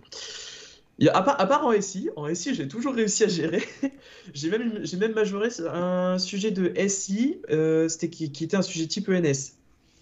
[1.00, 3.28] Il y a- à part, à part en SI, en SI, j'ai toujours réussi à
[3.28, 3.64] gérer.
[4.34, 8.62] J'ai même, j'ai même majoré un sujet de SI, euh, c'était qui, qui était un
[8.62, 9.58] sujet type ENS.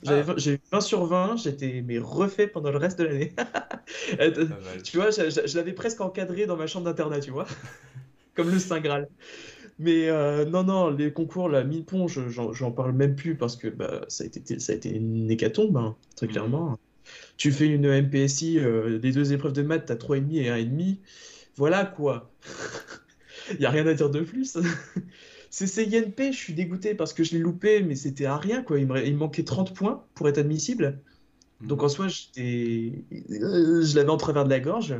[0.08, 3.34] Ah, j'ai eu 20 sur 20, j'étais mais refait pendant le reste de l'année.
[4.19, 4.47] Euh.
[4.84, 7.45] Tu vois, je, je- je l'avais presque encadré dans ma chambre d'internat, tu vois,
[8.36, 9.10] comme le Saint Graal.
[9.80, 13.56] Mais euh, non, non, les concours, la mille-pont, je- j'en j'en parle même plus parce
[13.58, 16.32] que bah, ça a été, ça a été une hécatombe, hein, très Mhm.
[16.34, 16.77] clairement.
[17.38, 21.00] Tu fais une MPSI, euh, les deux épreuves de maths, t'as 3,5 et 1,5.
[21.56, 22.36] Voilà quoi.
[23.52, 24.58] Il n'y a rien à dire de plus.
[25.50, 28.80] C'est CINP, je suis dégoûté parce que je l'ai loupé, mais c'était à rien quoi.
[28.80, 31.04] Il me, il me manquait 30 points pour être admissible.
[31.67, 31.89] Donc en Mhm.
[31.89, 34.95] soi, j'étais, euh, je l'avais en travers de la gorge.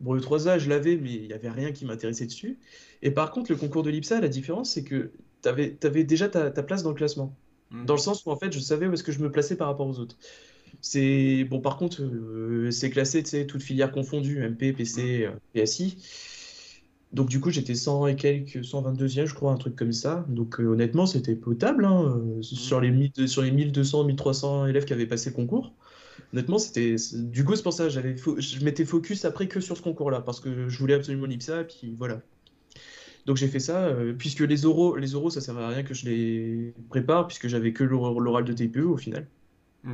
[0.00, 2.60] Bon, le 3A, je l'avais, mais il n'y avait rien qui m'intéressait dessus.
[3.02, 6.50] Et par contre, le concours de l'IPSA, la différence, c'est que tu avais, déjà ta,
[6.50, 7.38] ta place dans le classement.
[7.82, 8.00] Dans le Mhm.
[8.00, 9.98] sens où, en fait, je savais où est-ce que je me plaçais par rapport aux
[10.00, 10.18] autres.
[10.80, 14.72] C'est bon, par contre, euh, c'est classé, tu sais, toutes filières confondues, MP.
[14.72, 15.96] PC, euh, PSI.
[17.12, 20.26] Donc, du coup, j'étais 100 et quelques, 122e, je crois, un truc comme ça.
[20.28, 22.02] Donc, euh, honnêtement, c'était potable, hein,
[22.38, 25.74] euh, sur les, 1000 sur les 1200, 1300 élèves qui avaient passé le concours.
[26.32, 26.96] Honnêtement, c'était.
[27.14, 30.40] Du coup, c'est pour ça, j'avais je m'étais focus après que sur ce concours-là, parce
[30.40, 32.22] que je voulais absolument l'IPSA, puis voilà.
[33.26, 35.94] Donc j'ai fait ça, euh, puisque les oraux, les oraux, ça servait à rien que
[35.94, 39.30] je les prépare, puisque j'avais que l'or- l'oral de TPE au final,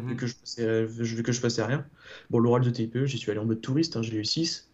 [0.09, 0.16] vu Mhm.
[0.16, 1.90] que je passais, à- vu que je passais à rien.
[2.31, 4.72] Bon, l'oral de TPE, j'y suis allé en mode touriste, hein, j'ai eu 6.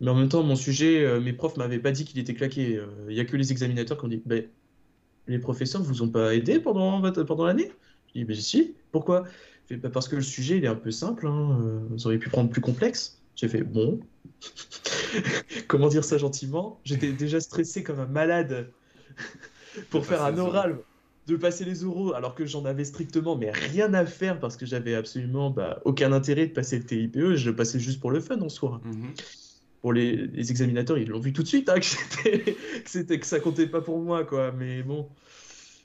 [0.00, 2.76] Mais en même temps, mon sujet, euh, mes profs m'avaient pas dit qu'il était claqué.
[2.78, 4.50] Euh, Il y a que les examinateurs qui ont dit, ben,
[5.26, 7.72] les professeurs vous ont pas aidé pendant, pendant l'année?
[8.08, 9.24] Je dis, ben si, pourquoi?
[9.66, 12.18] Fait, Bah, parce que le sujet, il est un peu simple, hein, euh, vous auriez
[12.18, 13.24] pu prendre plus complexe.
[13.36, 14.00] J'ai fait, bon,
[15.68, 16.80] comment dire ça gentiment?
[16.84, 18.74] J'étais déjà stressé comme un malade
[19.90, 20.84] De pour faire un oral,
[21.26, 24.64] de passer les oraux, alors que j'en avais strictement mais rien à faire parce que
[24.64, 28.20] j'avais absolument bah, aucun intérêt de passer le TIPE, je le passais juste pour le
[28.20, 28.80] fun en soi.
[28.84, 29.12] Mhm.
[29.82, 31.86] Pour les, les examinateurs, ils l'ont vu tout de suite hein, que
[32.86, 34.52] c'était, que ça comptait pas pour moi, quoi.
[34.52, 35.08] Mais bon,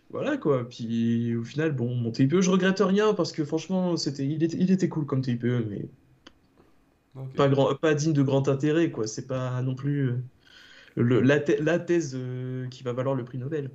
[0.10, 0.68] voilà, quoi.
[0.68, 4.58] Puis au final, bon, mon TIPE, je regrette rien parce que franchement, c'était, il était,
[4.60, 5.86] il était cool comme TIPE, mais
[7.36, 9.08] pas grand, pas digne de grand intérêt, quoi.
[9.08, 10.16] C'est pas non plus euh,
[10.96, 13.72] le, la thèse euh, qui va valoir le prix Nobel.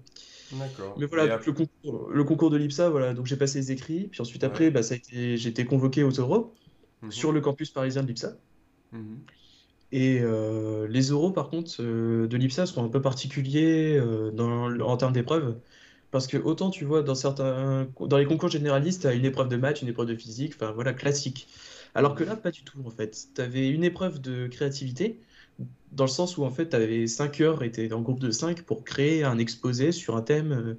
[0.96, 4.08] Mais voilà, donc le concours, le concours de l'IPSA, voilà, donc j'ai passé les écrits,
[4.08, 4.48] puis ensuite Ouais.
[4.48, 6.54] après, bah, ça a été, j'ai été convoqué aux oraux
[7.02, 7.10] Mhm.
[7.10, 8.38] sur le campus parisien de l'IPSA.
[8.92, 9.30] Mhm.
[9.92, 14.68] Et euh, les oraux, par contre, euh, de l'IPSA sont un peu particuliers euh, dans,
[14.80, 15.60] en termes d'épreuves.
[16.10, 19.48] Parce que autant tu vois, dans certains, dans les concours généralistes, tu as une épreuve
[19.48, 21.48] de maths, une épreuve de physique, enfin voilà, classique.
[21.94, 23.28] Alors que là, pas du tout, en fait.
[23.34, 25.22] Tu avais une épreuve de créativité,
[25.92, 28.30] dans le sens où, en fait, tu avais 5 heures et tu en groupe de
[28.30, 30.74] 5 pour créer un exposé sur un thème euh,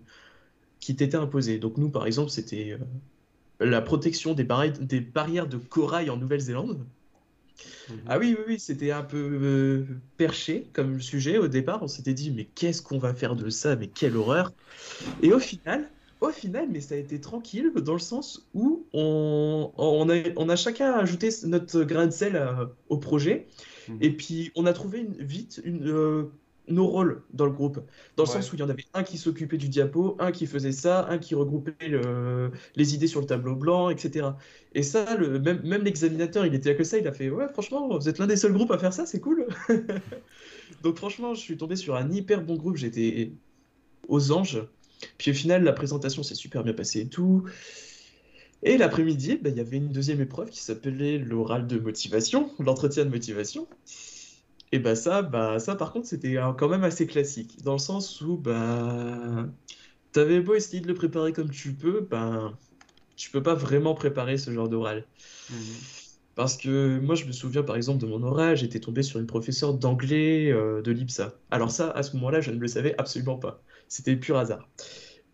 [0.80, 1.60] qui t'était imposé.
[1.60, 2.80] Donc nous, par exemple, c'était euh,
[3.66, 6.88] la protection des, barri- des barrières de corail en Nouvelle-Zélande.
[8.06, 8.20] Ah Mhm.
[8.20, 9.86] oui, oui, oui, c'était un peu euh,
[10.18, 11.84] perché comme sujet au départ.
[11.84, 13.76] On s'était dit, mais qu'est-ce qu'on va faire de ça?
[13.76, 14.54] Mais quelle horreur!
[15.22, 19.74] Et au final, au final, mais ça a été tranquille dans le sens où on,
[19.78, 22.42] on a, on a chacun ajouté notre grain de sel
[22.90, 23.48] au projet.
[24.00, 24.18] Et Mhm.
[24.18, 26.24] puis, on a trouvé une- vite une, euh,
[26.68, 27.80] nos rôles dans le groupe.
[28.18, 28.34] Dans le Ouais.
[28.34, 31.08] sens où il y en avait un qui s'occupait du diapo, un qui faisait ça,
[31.10, 34.38] un qui regroupait le- les idées sur le tableau blanc, etc.
[34.74, 37.48] Et ça, le, même, même l'examinateur, il était là que ça, il a fait, ouais,
[37.50, 39.48] franchement, vous êtes l'un des seuls groupes à faire ça, c'est cool.
[40.82, 43.38] Donc franchement, je suis tombé sur un hyper bon groupe, j'étais
[44.08, 44.62] aux anges.
[45.18, 47.46] Puis au final, la présentation s'est super bien passée et tout.
[48.64, 53.06] Et l'après-midi, bah, il y avait une deuxième épreuve qui s'appelait l'oral de motivation, l'entretien
[53.06, 53.68] de motivation.
[54.72, 58.20] Et bah ça, bah ça par contre, c'était quand même assez classique, dans le sens
[58.22, 59.48] où bah
[60.12, 62.58] t'avais beau essayer de le préparer comme tu peux, bah
[63.16, 65.06] tu peux pas vraiment préparer ce genre d'oral.
[65.50, 65.58] Mhm.
[66.36, 69.26] Parce que moi, je me souviens par exemple de mon oral, j'étais tombé sur une
[69.26, 71.34] professeure d'anglais euh, de l'IPSA.
[71.50, 73.64] Alors ça, à ce moment-là, je ne le savais absolument pas.
[73.88, 74.70] C'était pur hasard.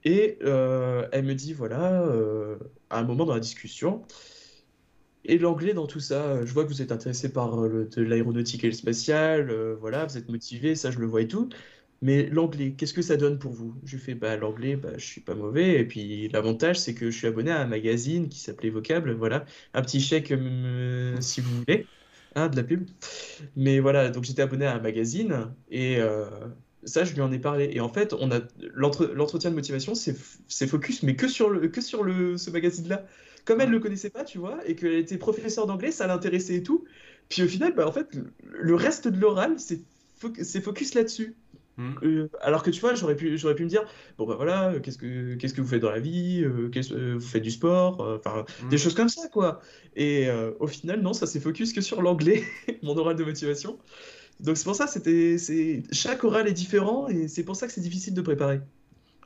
[0.04, 2.58] Et euh, elle me dit, voilà, euh,
[2.89, 4.04] à un moment dans la discussion,
[5.26, 8.63] et l'anglais dans tout ça, je vois que vous êtes intéressé par le, de l'aéronautique
[8.63, 11.50] et le spatial, euh, voilà, vous êtes motivé, ça je le vois et tout.
[12.02, 13.76] Mais l'anglais, qu'est-ce que ça donne pour vous?
[13.86, 15.80] Je lui fais, bah l'anglais, bah je suis pas mauvais.
[15.80, 19.46] Et puis l'avantage, c'est que je suis abonné à un magazine qui s'appelait Vocable, voilà.
[19.74, 21.88] Un petit chèque euh, si vous voulez,
[22.36, 22.89] hein, de la pub.
[23.56, 26.30] Mais voilà, donc j'étais abonné à un magazine et euh,
[26.86, 27.69] ça, je lui en ai parlé.
[27.74, 28.39] Et en fait, on a
[28.74, 33.06] l'entre- l'entretien de motivation, c'est focus, mais que sur le, que sur le, ce magazine-là.
[33.46, 33.74] Comme elle Ouais.
[33.74, 36.86] le connaissait pas, tu vois, et qu'elle était professeure d'anglais, ça l'intéressait et tout.
[37.30, 38.08] Puis au final, bah, en fait,
[38.43, 39.82] le reste de l'oral, c'est
[40.22, 41.36] fo- c'est focus là-dessus.
[41.76, 41.93] Hmm.
[42.04, 43.84] Euh, alors que tu vois, j'aurais pu, j'aurais pu me dire,
[44.19, 46.93] bon bah voilà, euh, qu'est-ce que, qu'est-ce que vous faites dans la vie, euh, qu'est-ce-
[46.93, 48.80] euh, vous faites du sport, euh, enfin des Hmm.
[48.80, 49.60] choses comme ça quoi.
[49.96, 50.28] Et
[50.60, 52.43] au final, non, ça s'est focus que sur l'anglais,
[52.84, 53.80] mon oral de motivation.
[54.39, 57.74] Donc c'est pour ça, c'était, c'est, chaque oral est différent et c'est pour ça que
[57.74, 58.62] c'est difficile de préparer.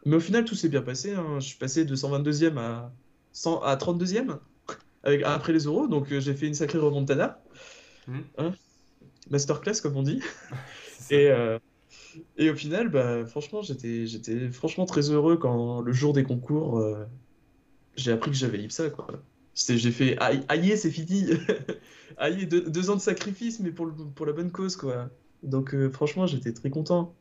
[0.06, 1.14] Mais au final, tout s'est bien passé.
[1.14, 1.40] hein.
[1.40, 2.94] Je suis passé de 122e à,
[3.34, 4.40] 100, à 32e
[5.04, 7.44] avec, après les euros, donc euh, j'ai fait une sacrée remontada,
[8.08, 8.22] Hmm.
[8.38, 8.54] hein,
[9.30, 10.22] masterclass comme on dit.
[11.10, 11.60] Et, euh,
[12.38, 16.80] et au final, bah, franchement, j'étais, j'étais franchement très heureux quand le jour des concours,
[16.80, 17.06] euh,
[17.96, 19.08] j'ai appris que j'avais l'IPSA, quoi.
[19.58, 21.26] J'ai fait, aïe, aïe, c'est fini.
[22.18, 25.10] Aïe, deux, deux ans de sacrifice, mais pour, le- pour la bonne cause, quoi.
[25.44, 27.16] Donc, euh, franchement, j'étais très content.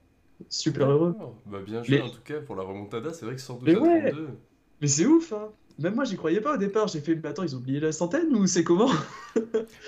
[0.51, 1.14] Super heureux.
[1.46, 3.75] Bah bien joué Mais, en tout cas pour la remontada, c'est vrai que 112 mais
[3.75, 4.38] à ouais, 32.
[4.81, 5.53] mais c'est ouf, hein.
[5.79, 6.88] Même moi, j'y croyais pas au départ.
[6.88, 8.90] J'ai fait, mais attends, ils ont oublié la centaine ou c'est comment?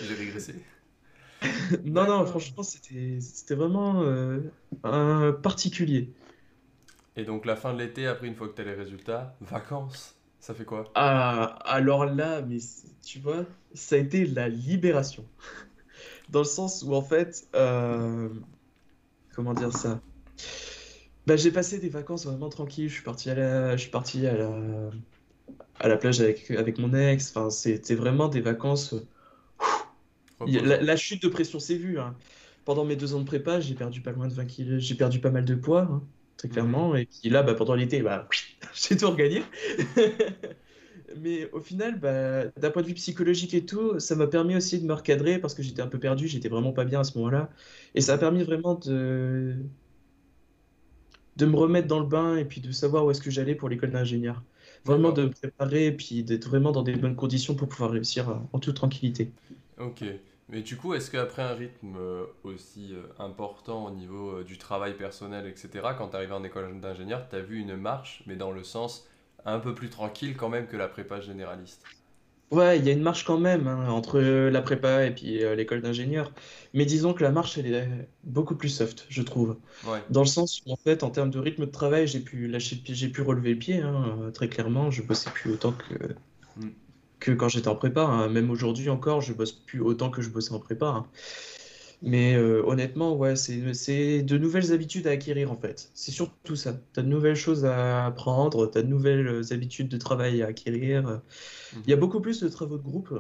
[0.01, 0.65] J'ai régressé.
[1.85, 4.41] Non, non, franchement, c'était, c'était vraiment euh,
[4.85, 6.13] un particulier.
[7.17, 10.18] Et donc la fin de l'été, après une fois que tu as les résultats, vacances,
[10.49, 10.91] ça fait quoi?
[10.95, 12.57] Ah, alors là, mais
[13.05, 15.27] tu vois, ça a été la libération.
[16.31, 18.31] Dans le sens où, en fait, euh,
[19.35, 20.01] comment dire ça?
[21.27, 22.89] Bah, j'ai passé des vacances vraiment tranquilles.
[22.89, 24.51] Je suis parti à la, je suis parti à la,
[25.81, 27.29] à la plage avec, avec mon ex.
[27.29, 28.95] Enfin, c'était vraiment des vacances.
[30.41, 30.65] Reposant.
[30.65, 32.17] la chute de pression s'est vue, hein.
[32.65, 34.83] Pendant mes deux ans de prépa, j'ai perdu pas loin de 20 kilos.
[34.83, 36.03] J'ai perdu pas mal de poids, hein,
[36.39, 36.55] très Mhm.
[36.55, 36.97] clairement.
[36.97, 38.29] Et puis là, bah, pendant l'été, bah,
[38.75, 39.43] j'ai tout regagné.
[41.17, 44.81] Mais au final, bah, d'un point de vue psychologique et tout, ça m'a permis aussi
[44.81, 47.19] de me recadrer parce que j'étais un peu perdu, j'étais vraiment pas bien à ce
[47.19, 47.51] moment-là.
[47.95, 49.57] Et ça a permis vraiment de,
[51.37, 53.69] de me remettre dans le bain et puis de savoir où est-ce que j'allais pour
[53.71, 54.45] l'école d'ingénieur.
[54.85, 58.43] Vraiment de me préparer et puis d'être vraiment dans des bonnes conditions pour pouvoir réussir
[58.53, 59.35] en toute tranquillité.
[59.77, 60.03] Ok.
[60.49, 64.57] Mais du coup, est-ce qu'après un rythme euh, aussi euh, important au niveau euh, du
[64.59, 68.37] travail personnel, etc., quand tu arrivé en école d'ingénieur, tu as vu une marche, mais
[68.37, 69.07] dans le sens
[69.45, 71.91] un peu plus tranquille quand même que la prépa généraliste?
[72.51, 75.55] Ouais, il y a une marche quand même hein, entre la prépa et puis euh,
[75.55, 76.33] l'école d'ingénieur.
[76.73, 79.59] Mais disons que la marche, elle est beaucoup plus soft, je trouve.
[79.83, 80.03] Ouais.
[80.09, 82.77] Dans le sens où, en fait, en termes de rythme de travail, j'ai pu lâcher
[82.77, 84.91] le pied, j'ai pu relever le pied, hein, très clairement.
[84.91, 85.95] Je bossais plus autant que,
[86.57, 86.71] Hmm.
[87.21, 88.03] Que quand j'étais en prépa.
[88.03, 88.29] hein.
[88.29, 90.87] Même aujourd'hui encore, je bosse plus autant que je bossais en prépa.
[90.87, 91.07] hein.
[92.01, 95.91] Mais euh, honnêtement, ouais, c'est, de nouvelles habitudes à acquérir, en fait.
[95.95, 96.75] C'est surtout ça.
[96.95, 100.47] Tu as de nouvelles choses à apprendre, tu as de nouvelles habitudes de travail à
[100.47, 101.21] acquérir.
[101.87, 103.13] Il y a beaucoup plus de travaux de groupe,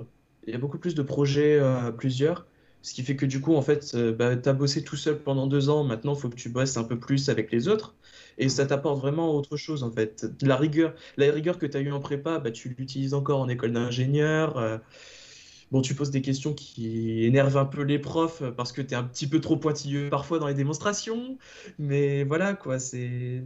[0.46, 2.46] il y a beaucoup plus de projets euh, à plusieurs,
[2.82, 5.22] ce qui fait que du coup, en fait, euh, bah, tu as bossé tout seul
[5.22, 7.96] pendant deux ans, maintenant, il faut que tu bosses un peu plus avec les autres,
[8.38, 8.68] et ça Mhm.
[8.68, 10.26] t'apporte vraiment autre chose, en fait.
[10.42, 13.48] La rigueur, la rigueur que tu as eue en prépa, bah, tu l'utilises encore en
[13.48, 14.56] école d'ingénieur.
[14.58, 14.78] euh,
[15.70, 18.96] Bon, tu poses des questions qui énervent un peu les profs parce que tu es
[18.96, 21.36] un petit peu trop pointilleux parfois dans les démonstrations,
[21.78, 23.44] mais voilà, quoi, c'est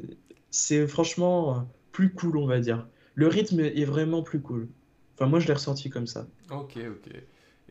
[0.50, 2.88] c'est franchement euh, plus cool, on va dire.
[3.14, 4.70] Le rythme est vraiment plus cool.
[5.16, 6.28] Enfin, moi, je l'ai ressenti comme ça.
[6.50, 7.06] Ok, ok.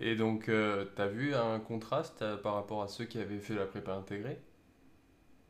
[0.02, 3.56] Et donc, euh, t'as vu un contraste euh, par rapport à ceux qui avaient fait
[3.56, 4.42] la prépa intégrée?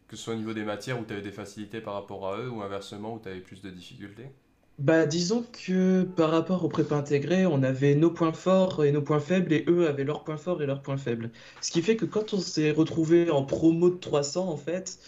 [0.07, 2.51] Que ce soit au niveau des matières où t'avais des facilités par rapport à eux
[2.51, 4.31] ou inversement où t'avais plus de difficultés?
[4.79, 9.01] Bah, disons que par rapport aux prépa intégrés, on avait nos points forts et nos
[9.03, 11.31] points faibles, et eux avaient leurs points forts et leurs points faibles.
[11.61, 14.99] Ce qui fait que quand on s'est retrouvé en promo de 300, en fait,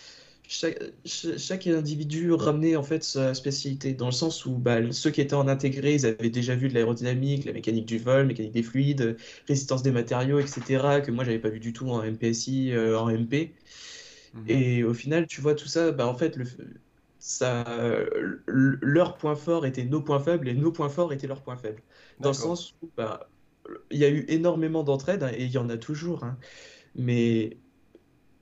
[0.48, 5.12] chaque, cha- chaque individu ramenait en fait sa spécialité, dans le sens où bah, ceux
[5.12, 8.52] qui étaient en intégré, ils avaient déjà vu de l'aérodynamique, la mécanique du vol, mécanique
[8.54, 12.72] des fluides, résistance des matériaux, etc., que moi, j'avais pas vu du tout en MPSI,
[12.74, 13.56] euh, en MP.
[14.34, 14.44] Mhm.
[14.48, 16.46] Et au final, tu vois, tout ça, bah, en fait, le,
[17.20, 17.66] ça,
[18.48, 21.84] leurs points forts étaient nos points faibles et nos points forts étaient leurs points faibles.
[22.20, 23.32] Dans le sens où bah,
[23.92, 26.40] il y a eu énormément d'entraide, hein, et il y en a toujours, hein,
[26.96, 27.63] mais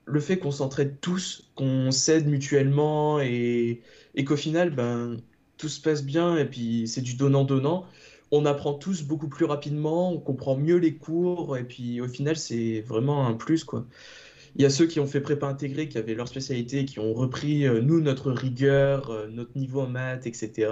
[0.04, 3.82] le fait qu'on s'entraide tous, qu'on s'aide mutuellement et,
[4.26, 5.16] qu'au final, ben,
[5.56, 7.86] tout se passe bien et puis c'est du donnant-donnant,
[8.30, 12.36] on apprend tous beaucoup plus rapidement, on comprend mieux les cours et puis au final,
[12.36, 13.86] c'est vraiment un plus, quoi.
[14.56, 17.14] Il y a ceux qui ont fait prépa intégrée, qui avaient leur spécialité, qui ont
[17.14, 20.70] repris, euh, nous, notre rigueur, euh, notre niveau en maths, etc.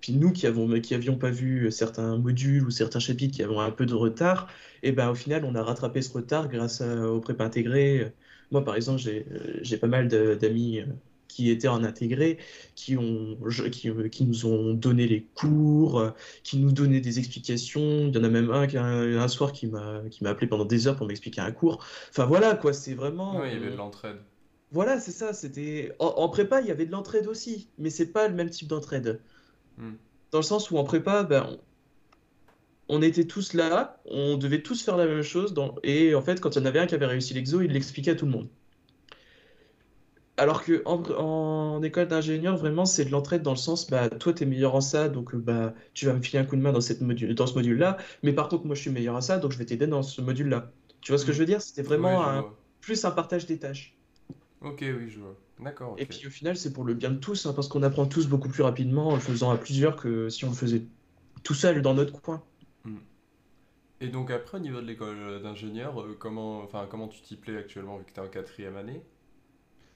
[0.00, 3.56] Puis nous qui avons, qui avions pas vu certains modules ou certains chapitres qui avaient
[3.56, 4.48] un peu de retard,
[4.82, 8.12] et ben au final, on a rattrapé ce retard grâce aux prépa intégrées.
[8.50, 10.82] Moi, par exemple, j'ai pas mal d'amis
[11.30, 12.38] qui étaient en intégré,
[12.74, 13.36] qui, ont,
[13.70, 16.10] qui, euh, qui, nous ont donné les cours, euh,
[16.42, 18.08] qui nous donnaient des explications.
[18.08, 20.96] Il y en a même un, un, un soir qui m'a appelé pendant des heures
[20.96, 21.84] pour m'expliquer un cours.
[22.10, 23.40] Enfin voilà, quoi, c'est vraiment...
[23.40, 24.16] Oui, il y avait de l'entraide.
[24.72, 25.32] Voilà, c'est ça.
[25.32, 28.68] C'était en, prépa, il y avait de l'entraide aussi, mais c'est pas le même type
[28.68, 29.20] d'entraide.
[29.78, 29.94] Hmm.
[30.30, 31.58] Dans le sens où en prépa, ben,
[32.90, 35.76] on, était tous là, on devait tous faire la même chose, dans...
[35.82, 38.12] et en fait, quand il y en avait un qui avait réussi l'exo, il l'expliquait
[38.12, 38.48] à tout le monde.
[40.36, 44.42] Alors que en, école d'ingénieur, vraiment, c'est de l'entraide dans le sens, bah, toi, tu
[44.42, 46.80] es meilleur en ça, donc bah, tu vas me filer un coup de main dans,
[46.80, 47.98] cette module, dans ce module-là.
[48.22, 50.22] Mais par contre, moi, je suis meilleur à ça, donc je vais t'aider dans ce
[50.22, 50.72] module-là.
[51.02, 51.60] Tu vois ce que je veux dire?
[51.60, 52.44] C'était vraiment
[52.80, 53.94] plus un partage des tâches.
[54.62, 55.36] Ok, oui, je vois.
[55.62, 55.94] D'accord.
[55.98, 58.26] Et puis au final, c'est pour le bien de tous, hein, parce qu'on apprend tous
[58.26, 60.82] beaucoup plus rapidement en le faisant à plusieurs que si on le faisait
[61.42, 62.42] tout seul dans notre coin.
[64.00, 67.58] Et donc après, au niveau de l'école d'ingénieur, euh, comment, enfin, comment tu t'y plais
[67.58, 69.02] actuellement vu que tu es en quatrième année?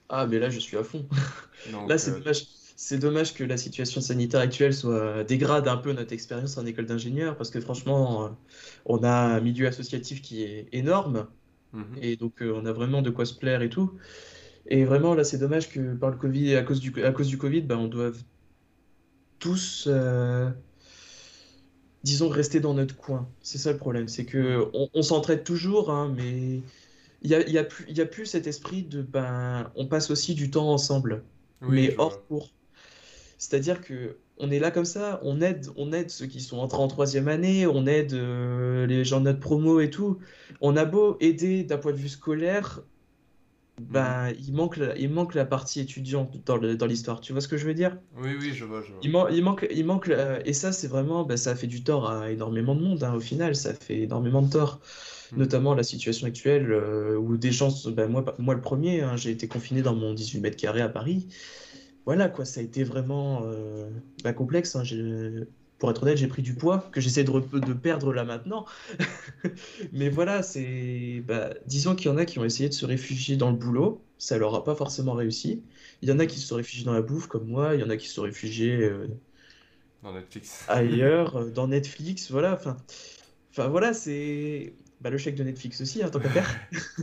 [0.09, 1.07] Ah, mais là, je suis à fond.
[1.87, 2.45] Là, c'est euh, dommage.
[2.77, 6.85] C'est dommage que la situation sanitaire actuelle soit dégrade un peu notre expérience en école
[6.85, 8.29] d'ingénieur parce que franchement, euh,
[8.85, 11.27] on a un milieu associatif qui est énorme
[11.71, 11.85] mhm.
[12.01, 13.97] et donc euh, on a vraiment de quoi se plaire et tout.
[14.67, 17.37] Et vraiment, là, c'est dommage que par le Covid, à cause du, à cause du
[17.37, 18.21] Covid, ben, on doive
[19.39, 19.87] tous,
[22.05, 23.27] disons, rester dans notre coin.
[23.41, 24.07] C'est ça le problème.
[24.07, 26.61] C'est que on, s'entraide toujours, hein, mais
[27.23, 30.11] il y a, y, a plus, y a plus cet esprit de ben on passe
[30.11, 31.23] aussi du temps ensemble,
[31.61, 32.53] mais hors cours.
[33.39, 36.81] C'est-à-dire que on est là comme ça, on aide, on aide ceux qui sont entrés
[36.81, 40.19] en troisième année, on aide euh, les gens de notre promo et tout.
[40.61, 42.83] On a beau aider d'un point de vue scolaire,
[43.79, 47.21] ben, il, manque la, il manque la partie étudiante dans, dans l'histoire.
[47.21, 47.97] Tu vois ce que je veux dire?
[48.17, 48.81] Oui, oui, je vois.
[48.81, 49.29] Je vois.
[49.29, 50.11] Il, il, manque, il manque
[50.45, 53.03] et ça, c'est vraiment, ben, ça fait du tort à énormément de monde.
[53.03, 54.79] Hein, au final, ça fait énormément de tort.
[55.31, 55.39] Mm.
[55.39, 59.31] notamment la situation actuelle euh, où des gens, ben moi, moi le premier, hein, j'ai
[59.31, 61.27] été confiné dans mon 18 mètres carrés à Paris.
[62.05, 63.89] Voilà quoi, ça a été vraiment euh,
[64.35, 64.75] complexe.
[64.75, 64.83] Hein,
[65.77, 68.65] pour être honnête, j'ai pris du poids que j'essaie de, de, perdre là maintenant.
[69.91, 71.21] Mais voilà, c'est.
[71.27, 74.01] Bah, disons qu'il y en a qui ont essayé de se réfugier dans le boulot,
[74.17, 75.63] ça leur a pas forcément réussi.
[76.01, 77.83] Il y en a qui se sont réfugiés dans la bouffe comme moi, il y
[77.83, 79.07] en a qui se sont réfugiés euh,
[80.01, 80.63] dans Netflix.
[80.69, 82.53] ailleurs, dans Netflix, voilà.
[82.53, 82.77] Enfin,
[83.51, 86.49] enfin voilà, c'est bah, le chèque de Netflix aussi, en hein, tant qu'affaire.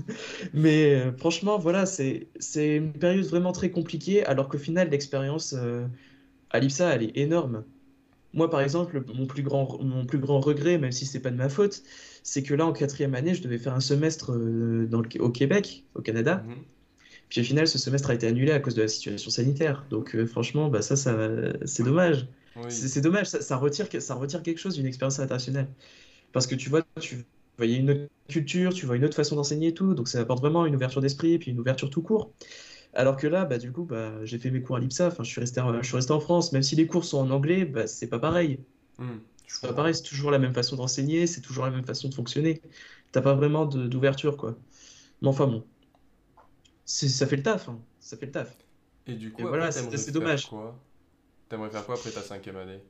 [0.54, 5.86] Mais euh, franchement, voilà, c'est une période vraiment très compliquée, alors qu'au final, l'expérience euh,
[6.50, 7.64] à l'IPSA, elle est énorme.
[8.34, 11.36] Moi, par exemple, mon plus grand, mon plus grand regret, même si c'est pas de
[11.36, 11.82] ma faute,
[12.22, 15.30] c'est que là, en quatrième année, je devais faire un semestre euh, dans le, au
[15.30, 16.44] Québec, au Canada.
[16.46, 16.56] Mhm.
[17.28, 19.86] Puis au final, ce semestre a été annulé à cause de la situation sanitaire.
[19.88, 21.16] Donc franchement, bah, ça, ça
[21.64, 22.26] c'est dommage.
[22.68, 25.68] C'est dommage, ça, ça, retire, ça retire quelque chose d'une expérience internationale.
[26.32, 27.24] Parce que tu vois, tu
[27.56, 30.40] voyais une autre culture, tu vois une autre façon d'enseigner et tout, donc ça apporte
[30.40, 32.32] vraiment une ouverture d'esprit et puis une ouverture tout court.
[32.94, 35.30] Alors que là, bah, du coup, bah, j'ai fait mes cours à l'IPSA, enfin, je,
[35.30, 37.86] suis resté, je suis resté en France, même si les cours sont en anglais, bah,
[37.86, 38.60] c'est pas pareil.
[38.98, 42.08] Mmh, c'est pas pareil, c'est toujours la même façon d'enseigner, c'est toujours la même façon
[42.08, 42.60] de fonctionner.
[43.12, 44.56] T'as pas vraiment d'ouverture, quoi.
[45.20, 45.64] Mais enfin bon,
[46.84, 47.78] ça fait le taf, hein.
[48.00, 48.56] ça fait le taf.
[49.06, 50.50] Et du coup, voilà, c'est dommage.
[51.48, 52.80] T'aimerais faire quoi après ta cinquième année?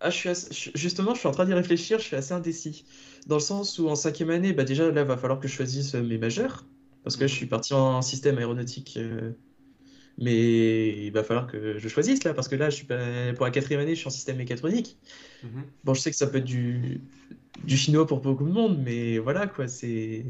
[0.00, 2.84] Ah, je suis justement, je suis en train d'y réfléchir, je suis assez indécis.
[3.26, 5.94] Dans le sens où en cinquième année, bah déjà là, va falloir que je choisisse
[5.94, 6.66] euh, mes majeurs.
[7.04, 8.94] Parce que je suis parti en système aéronautique.
[8.96, 9.32] Euh,
[10.18, 13.32] mais il va falloir que je choisisse là, parce que là, je suis pas...
[13.34, 14.98] pour la quatrième année, je suis en système mécatronique.
[15.42, 15.64] Mhm.
[15.84, 17.00] Bon, je sais que ça peut être du,
[17.64, 20.26] du chinois pour beaucoup de monde, mais voilà quoi, c'est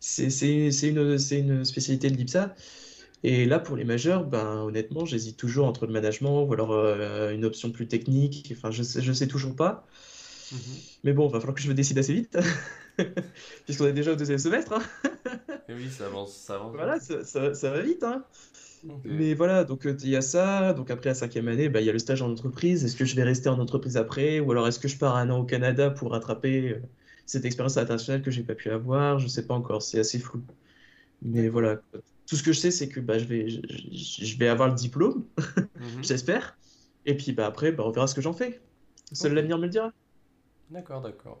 [0.00, 0.98] c'est une...
[0.98, 2.54] une spécialité de l'IPSA.
[3.24, 7.32] Et là, pour les majeurs, ben, honnêtement, j'hésite toujours entre le management ou alors euh,
[7.32, 8.52] une option plus technique.
[8.56, 9.86] Enfin, je sais, je sais toujours pas.
[10.50, 10.58] Mhm.
[11.04, 12.36] Mais bon, il va falloir que je me décide assez vite,
[13.64, 14.72] puisqu'on est déjà au deuxième semestre.
[14.72, 14.82] Hein.
[15.72, 16.74] Et oui, ça avance, ça avance.
[16.74, 18.02] Voilà, ça, ça, va vite.
[18.02, 18.24] Hein.
[19.04, 20.72] Mais voilà, donc euh, il y a ça.
[20.74, 22.84] Donc après la cinquième année, bah, il y a le stage en entreprise.
[22.84, 24.40] Est-ce que je vais rester en entreprise après?
[24.40, 26.82] Ou alors est-ce que je pars un an au Canada pour rattraper euh,
[27.26, 29.18] cette expérience internationale que j'ai pas pu avoir?
[29.18, 30.42] Je sais pas encore, c'est assez flou.
[31.22, 31.80] Mais voilà,
[32.26, 35.24] tout ce que je sais, c'est que bah, je, vais, je, vais avoir le diplôme,
[35.38, 36.02] mhm.
[36.02, 36.58] j'espère.
[37.06, 38.60] Et puis bah, après, bah, on verra ce que j'en fais.
[39.12, 39.92] Seul l'avenir me le dira.
[40.70, 41.40] D'accord, d'accord.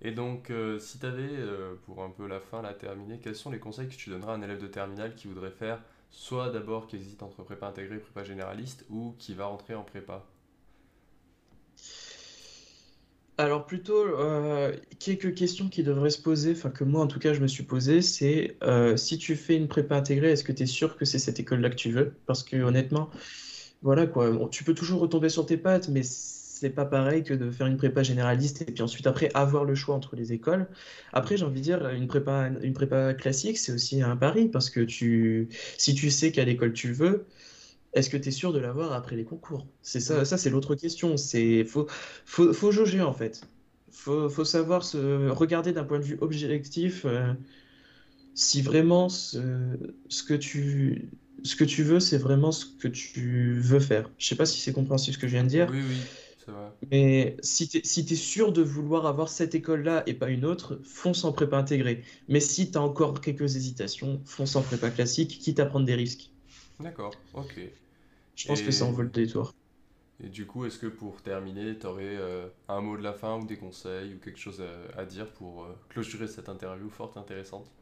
[0.00, 3.34] Et donc, euh, si tu avais, euh, pour un peu la fin, la terminer, quels
[3.34, 6.50] sont les conseils que tu donneras à un élève de terminale qui voudrait faire soit
[6.50, 10.24] d'abord qui hésite entre prépa intégrée et prépa généraliste ou qui va rentrer en prépa?
[13.36, 17.34] Alors plutôt, euh, quelques questions qui devraient se poser, enfin que moi en tout cas
[17.34, 18.56] je me suis posé, c'est
[18.96, 21.70] si tu fais une prépa intégrée, est-ce que tu es sûr que c'est cette école-là
[21.70, 22.14] que tu veux?
[22.26, 23.10] Parce que honnêtement,
[23.82, 26.02] voilà quoi, tu peux toujours retomber sur tes pattes, mais
[26.60, 29.74] c'est pas pareil que de faire une prépa généraliste et puis ensuite après avoir le
[29.74, 30.68] choix entre les écoles.
[31.12, 34.70] Après, j'ai envie de dire, une prépa, une prépa classique, c'est aussi un pari parce
[34.70, 35.48] que tu,
[35.78, 37.26] si tu sais quelle école tu veux,
[37.92, 39.66] est-ce que tu es sûr de l'avoir après les concours?
[39.82, 41.16] C'est ça, ça c'est l'autre question.
[41.16, 41.86] C'est faut,
[42.24, 43.42] faut, faut jauger en fait.
[43.90, 47.32] Faut, faut savoir se regarder d'un point de vue objectif euh,
[48.34, 49.38] si vraiment ce,
[50.26, 51.10] que tu,
[51.42, 54.10] ce que tu veux, c'est vraiment ce que tu veux faire.
[54.18, 55.96] Je sais pas si c'est compréhensible ce que je viens de dire, Oui, oui,
[56.48, 56.72] c'est vrai.
[56.90, 60.44] mais si tu es, si t'es sûr de vouloir avoir cette école-là et pas une
[60.44, 62.04] autre, fonce en prépa intégrée.
[62.28, 65.94] Mais si tu as encore quelques hésitations, fonce en prépa classique, quitte à prendre des
[65.94, 66.32] risques.
[66.80, 67.60] D'accord, ok.
[68.36, 69.52] Je pense que ça en vaut le détour.
[70.20, 72.16] et du coup, est-ce que pour terminer, tu aurais
[72.68, 75.64] un mot de la fin ou des conseils ou quelque chose à, à dire pour
[75.64, 77.72] euh, clôturer cette interview forte intéressante?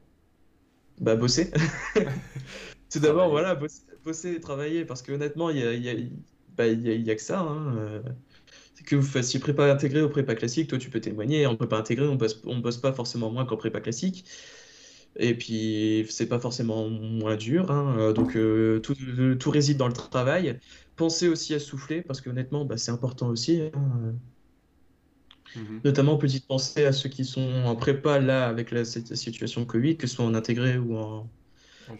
[0.99, 1.51] Bah, bosser.
[2.91, 5.91] Tout d'abord, voilà, bosser, bosser et travailler, parce que honnêtement, il y a, il y
[5.91, 5.95] a-
[6.49, 7.41] bah, y a- il y a que ça.
[7.41, 8.03] hein, euh.
[8.87, 11.47] Que vous fassiez prépa intégrée ou prépa classique, toi tu peux témoigner.
[11.47, 14.27] En prépa intégrée, on bosse, on bosse pas forcément moins qu'en prépa classique.
[15.19, 17.71] Et puis, c'est pas forcément moins dur.
[17.71, 18.95] hein, euh, Donc, euh, tout,
[19.39, 20.61] tout réside dans le travail.
[20.97, 23.63] Pensez aussi à souffler, parce que honnêtement, bah, c'est important aussi.
[23.75, 24.17] hein.
[25.55, 25.85] Mhm.
[25.85, 29.97] Notamment, petite pensée à ceux qui sont en prépa là, avec la, cette situation Covid,
[29.97, 31.31] que ce soit en intégré ou En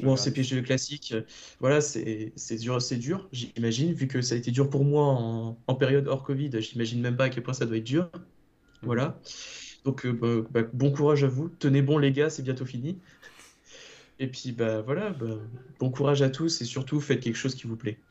[0.03, 0.17] ou en.
[0.17, 1.23] CPGE classique, euh,
[1.61, 5.59] voilà, c'est dur, c'est dur, j'imagine, vu que ça a été dur pour moi en,
[5.67, 8.11] en période hors Covid, j'imagine même pas à quel point ça doit être dur.
[8.83, 8.87] Mhm.
[8.87, 9.21] Voilà.
[9.85, 11.49] Donc, euh, bah, bah, bon courage à vous.
[11.51, 13.01] Tenez bon, les gars, c'est bientôt fini.
[14.19, 15.27] Et puis, bah voilà, bah,
[15.79, 18.03] bon courage à tous et surtout, faites quelque chose qui vous plaît.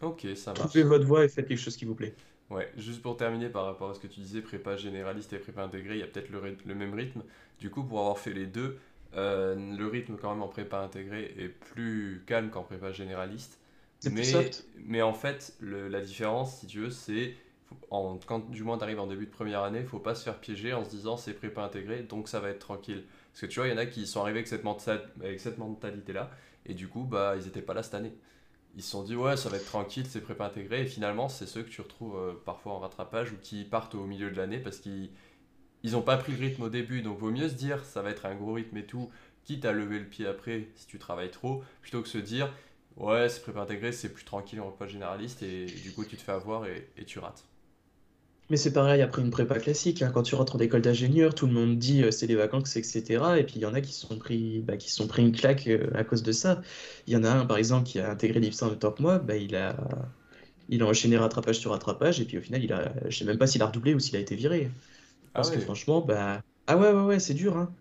[0.00, 0.84] Ok, ça Trouvez marche.
[0.84, 2.16] votre voie et faites quelque chose qui vous plaît.
[2.50, 5.62] Ouais, juste pour terminer par rapport à ce que tu disais, prépa généraliste et prépa
[5.64, 7.24] intégrée, il y a peut-être le même rythme.
[7.58, 8.78] Du coup, pour avoir fait les deux,
[9.16, 13.58] euh, le rythme quand même en prépa intégrée est plus calme qu'en prépa généraliste.
[14.04, 17.34] Mais, mais en fait, le- la différence, si tu veux, c'est
[17.90, 20.38] en, quand du moins tu arrives en début de première année, faut pas se faire
[20.38, 23.04] piéger en se disant c'est prépa intégrée, donc ça va être tranquille.
[23.32, 25.40] Parce que tu vois, il y en a qui sont arrivés avec cette, menta- avec
[25.40, 26.30] cette mentalité-là,
[26.66, 28.12] et du coup, bah, ils étaient pas là cette année.
[28.76, 31.46] Ils se sont dit ouais, ça va être tranquille, c'est prépa intégrée, et finalement, c'est
[31.46, 34.58] ceux que tu retrouves euh, parfois en rattrapage ou qui partent au milieu de l'année
[34.60, 35.10] parce qu'ils
[35.82, 38.10] ils ont pas pris le rythme au début, donc vaut mieux se dire ça va
[38.10, 39.10] être un gros rythme et tout,
[39.44, 42.52] quitte à lever le pied après si tu travailles trop, plutôt que se dire
[42.96, 46.22] ouais, c'est prépa intégrée, c'est plus tranquille en repas généraliste, et, du coup, tu te
[46.22, 47.44] fais avoir et, tu rates.
[48.48, 50.12] Mais c'est pareil après une prépa classique, hein.
[50.14, 53.02] Quand tu rentres en école d'ingénieur, tout le monde dit euh, c'est les vacances, etc.
[53.38, 55.90] Et puis il y en a qui sont pris, bah, sont pris une claque euh,
[55.96, 56.62] à cause de ça.
[57.08, 59.02] Il y en a un par exemple qui a intégré l'IPSA en même temps que
[59.02, 59.76] moi, bah, il a,
[60.68, 63.38] il a enchaîné rattrapage sur rattrapage et puis au final il a, je sais même
[63.38, 64.70] pas s'il a redoublé ou s'il a été viré.
[65.36, 67.74] Ah Parce que franchement, bah, ah ouais ouais ouais c'est dur hein.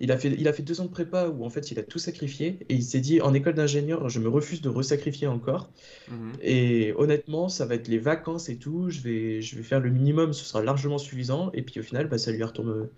[0.00, 1.84] Il a fait, il a fait deux ans de prépa où en fait il a
[1.84, 5.72] tout sacrifié et il s'est dit en école d'ingénieur je me refuse de resacrifier encore.
[6.06, 8.90] mhm, Et honnêtement, ça va être les vacances et tout.
[8.90, 11.50] Je vais, je vais faire le minimum, ce sera largement suffisant.
[11.54, 12.88] Et puis au final, bah, ça lui est retombé,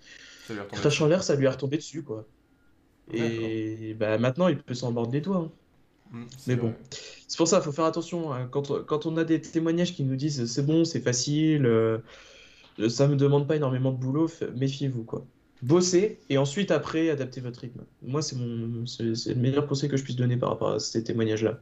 [0.46, 2.28] ça lui retombé en l'air, ça lui est retombé dessus, quoi.
[3.12, 5.38] Et bah, maintenant, il peut s'en mordre les doigts.
[5.38, 5.52] hein.
[6.10, 6.74] Mhm, Mais bon,
[7.28, 8.32] c'est pour ça, il faut faire attention.
[8.32, 8.48] hein.
[8.48, 11.98] Quand, quand on a des témoignages qui nous disent c'est bon, c'est facile, euh,
[12.88, 15.26] ça me demande pas énormément de boulot, méfiez-vous, quoi.
[15.62, 17.84] Bossez et ensuite, après, adaptez votre rythme.
[18.02, 21.04] Moi, c'est mon, c'est le meilleur conseil que je puisse donner par rapport à ces
[21.04, 21.60] témoignages-là.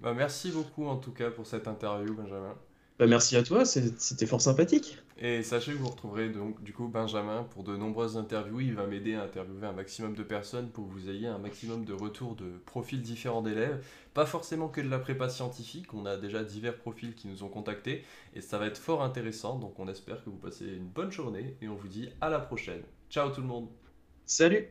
[0.00, 2.54] Bah, merci beaucoup en tout cas pour cette interview, Benjamin.
[3.02, 4.96] Bah, merci à toi, c'était fort sympathique.
[5.18, 8.60] Et sachez que vous retrouverez donc du coup Benjamin pour de nombreuses interviews.
[8.60, 11.84] Il va m'aider à interviewer un maximum de personnes pour que vous ayez un maximum
[11.84, 13.84] de retours de profils différents d'élèves.
[14.14, 17.48] Pas forcément que de la prépa scientifique, on a déjà divers profils qui nous ont
[17.48, 18.04] contactés
[18.36, 19.58] et ça va être fort intéressant.
[19.58, 22.38] Donc on espère que vous passez une bonne journée et on vous dit à la
[22.38, 22.82] prochaine.
[23.10, 23.66] Ciao tout le monde
[24.26, 24.68] Salut!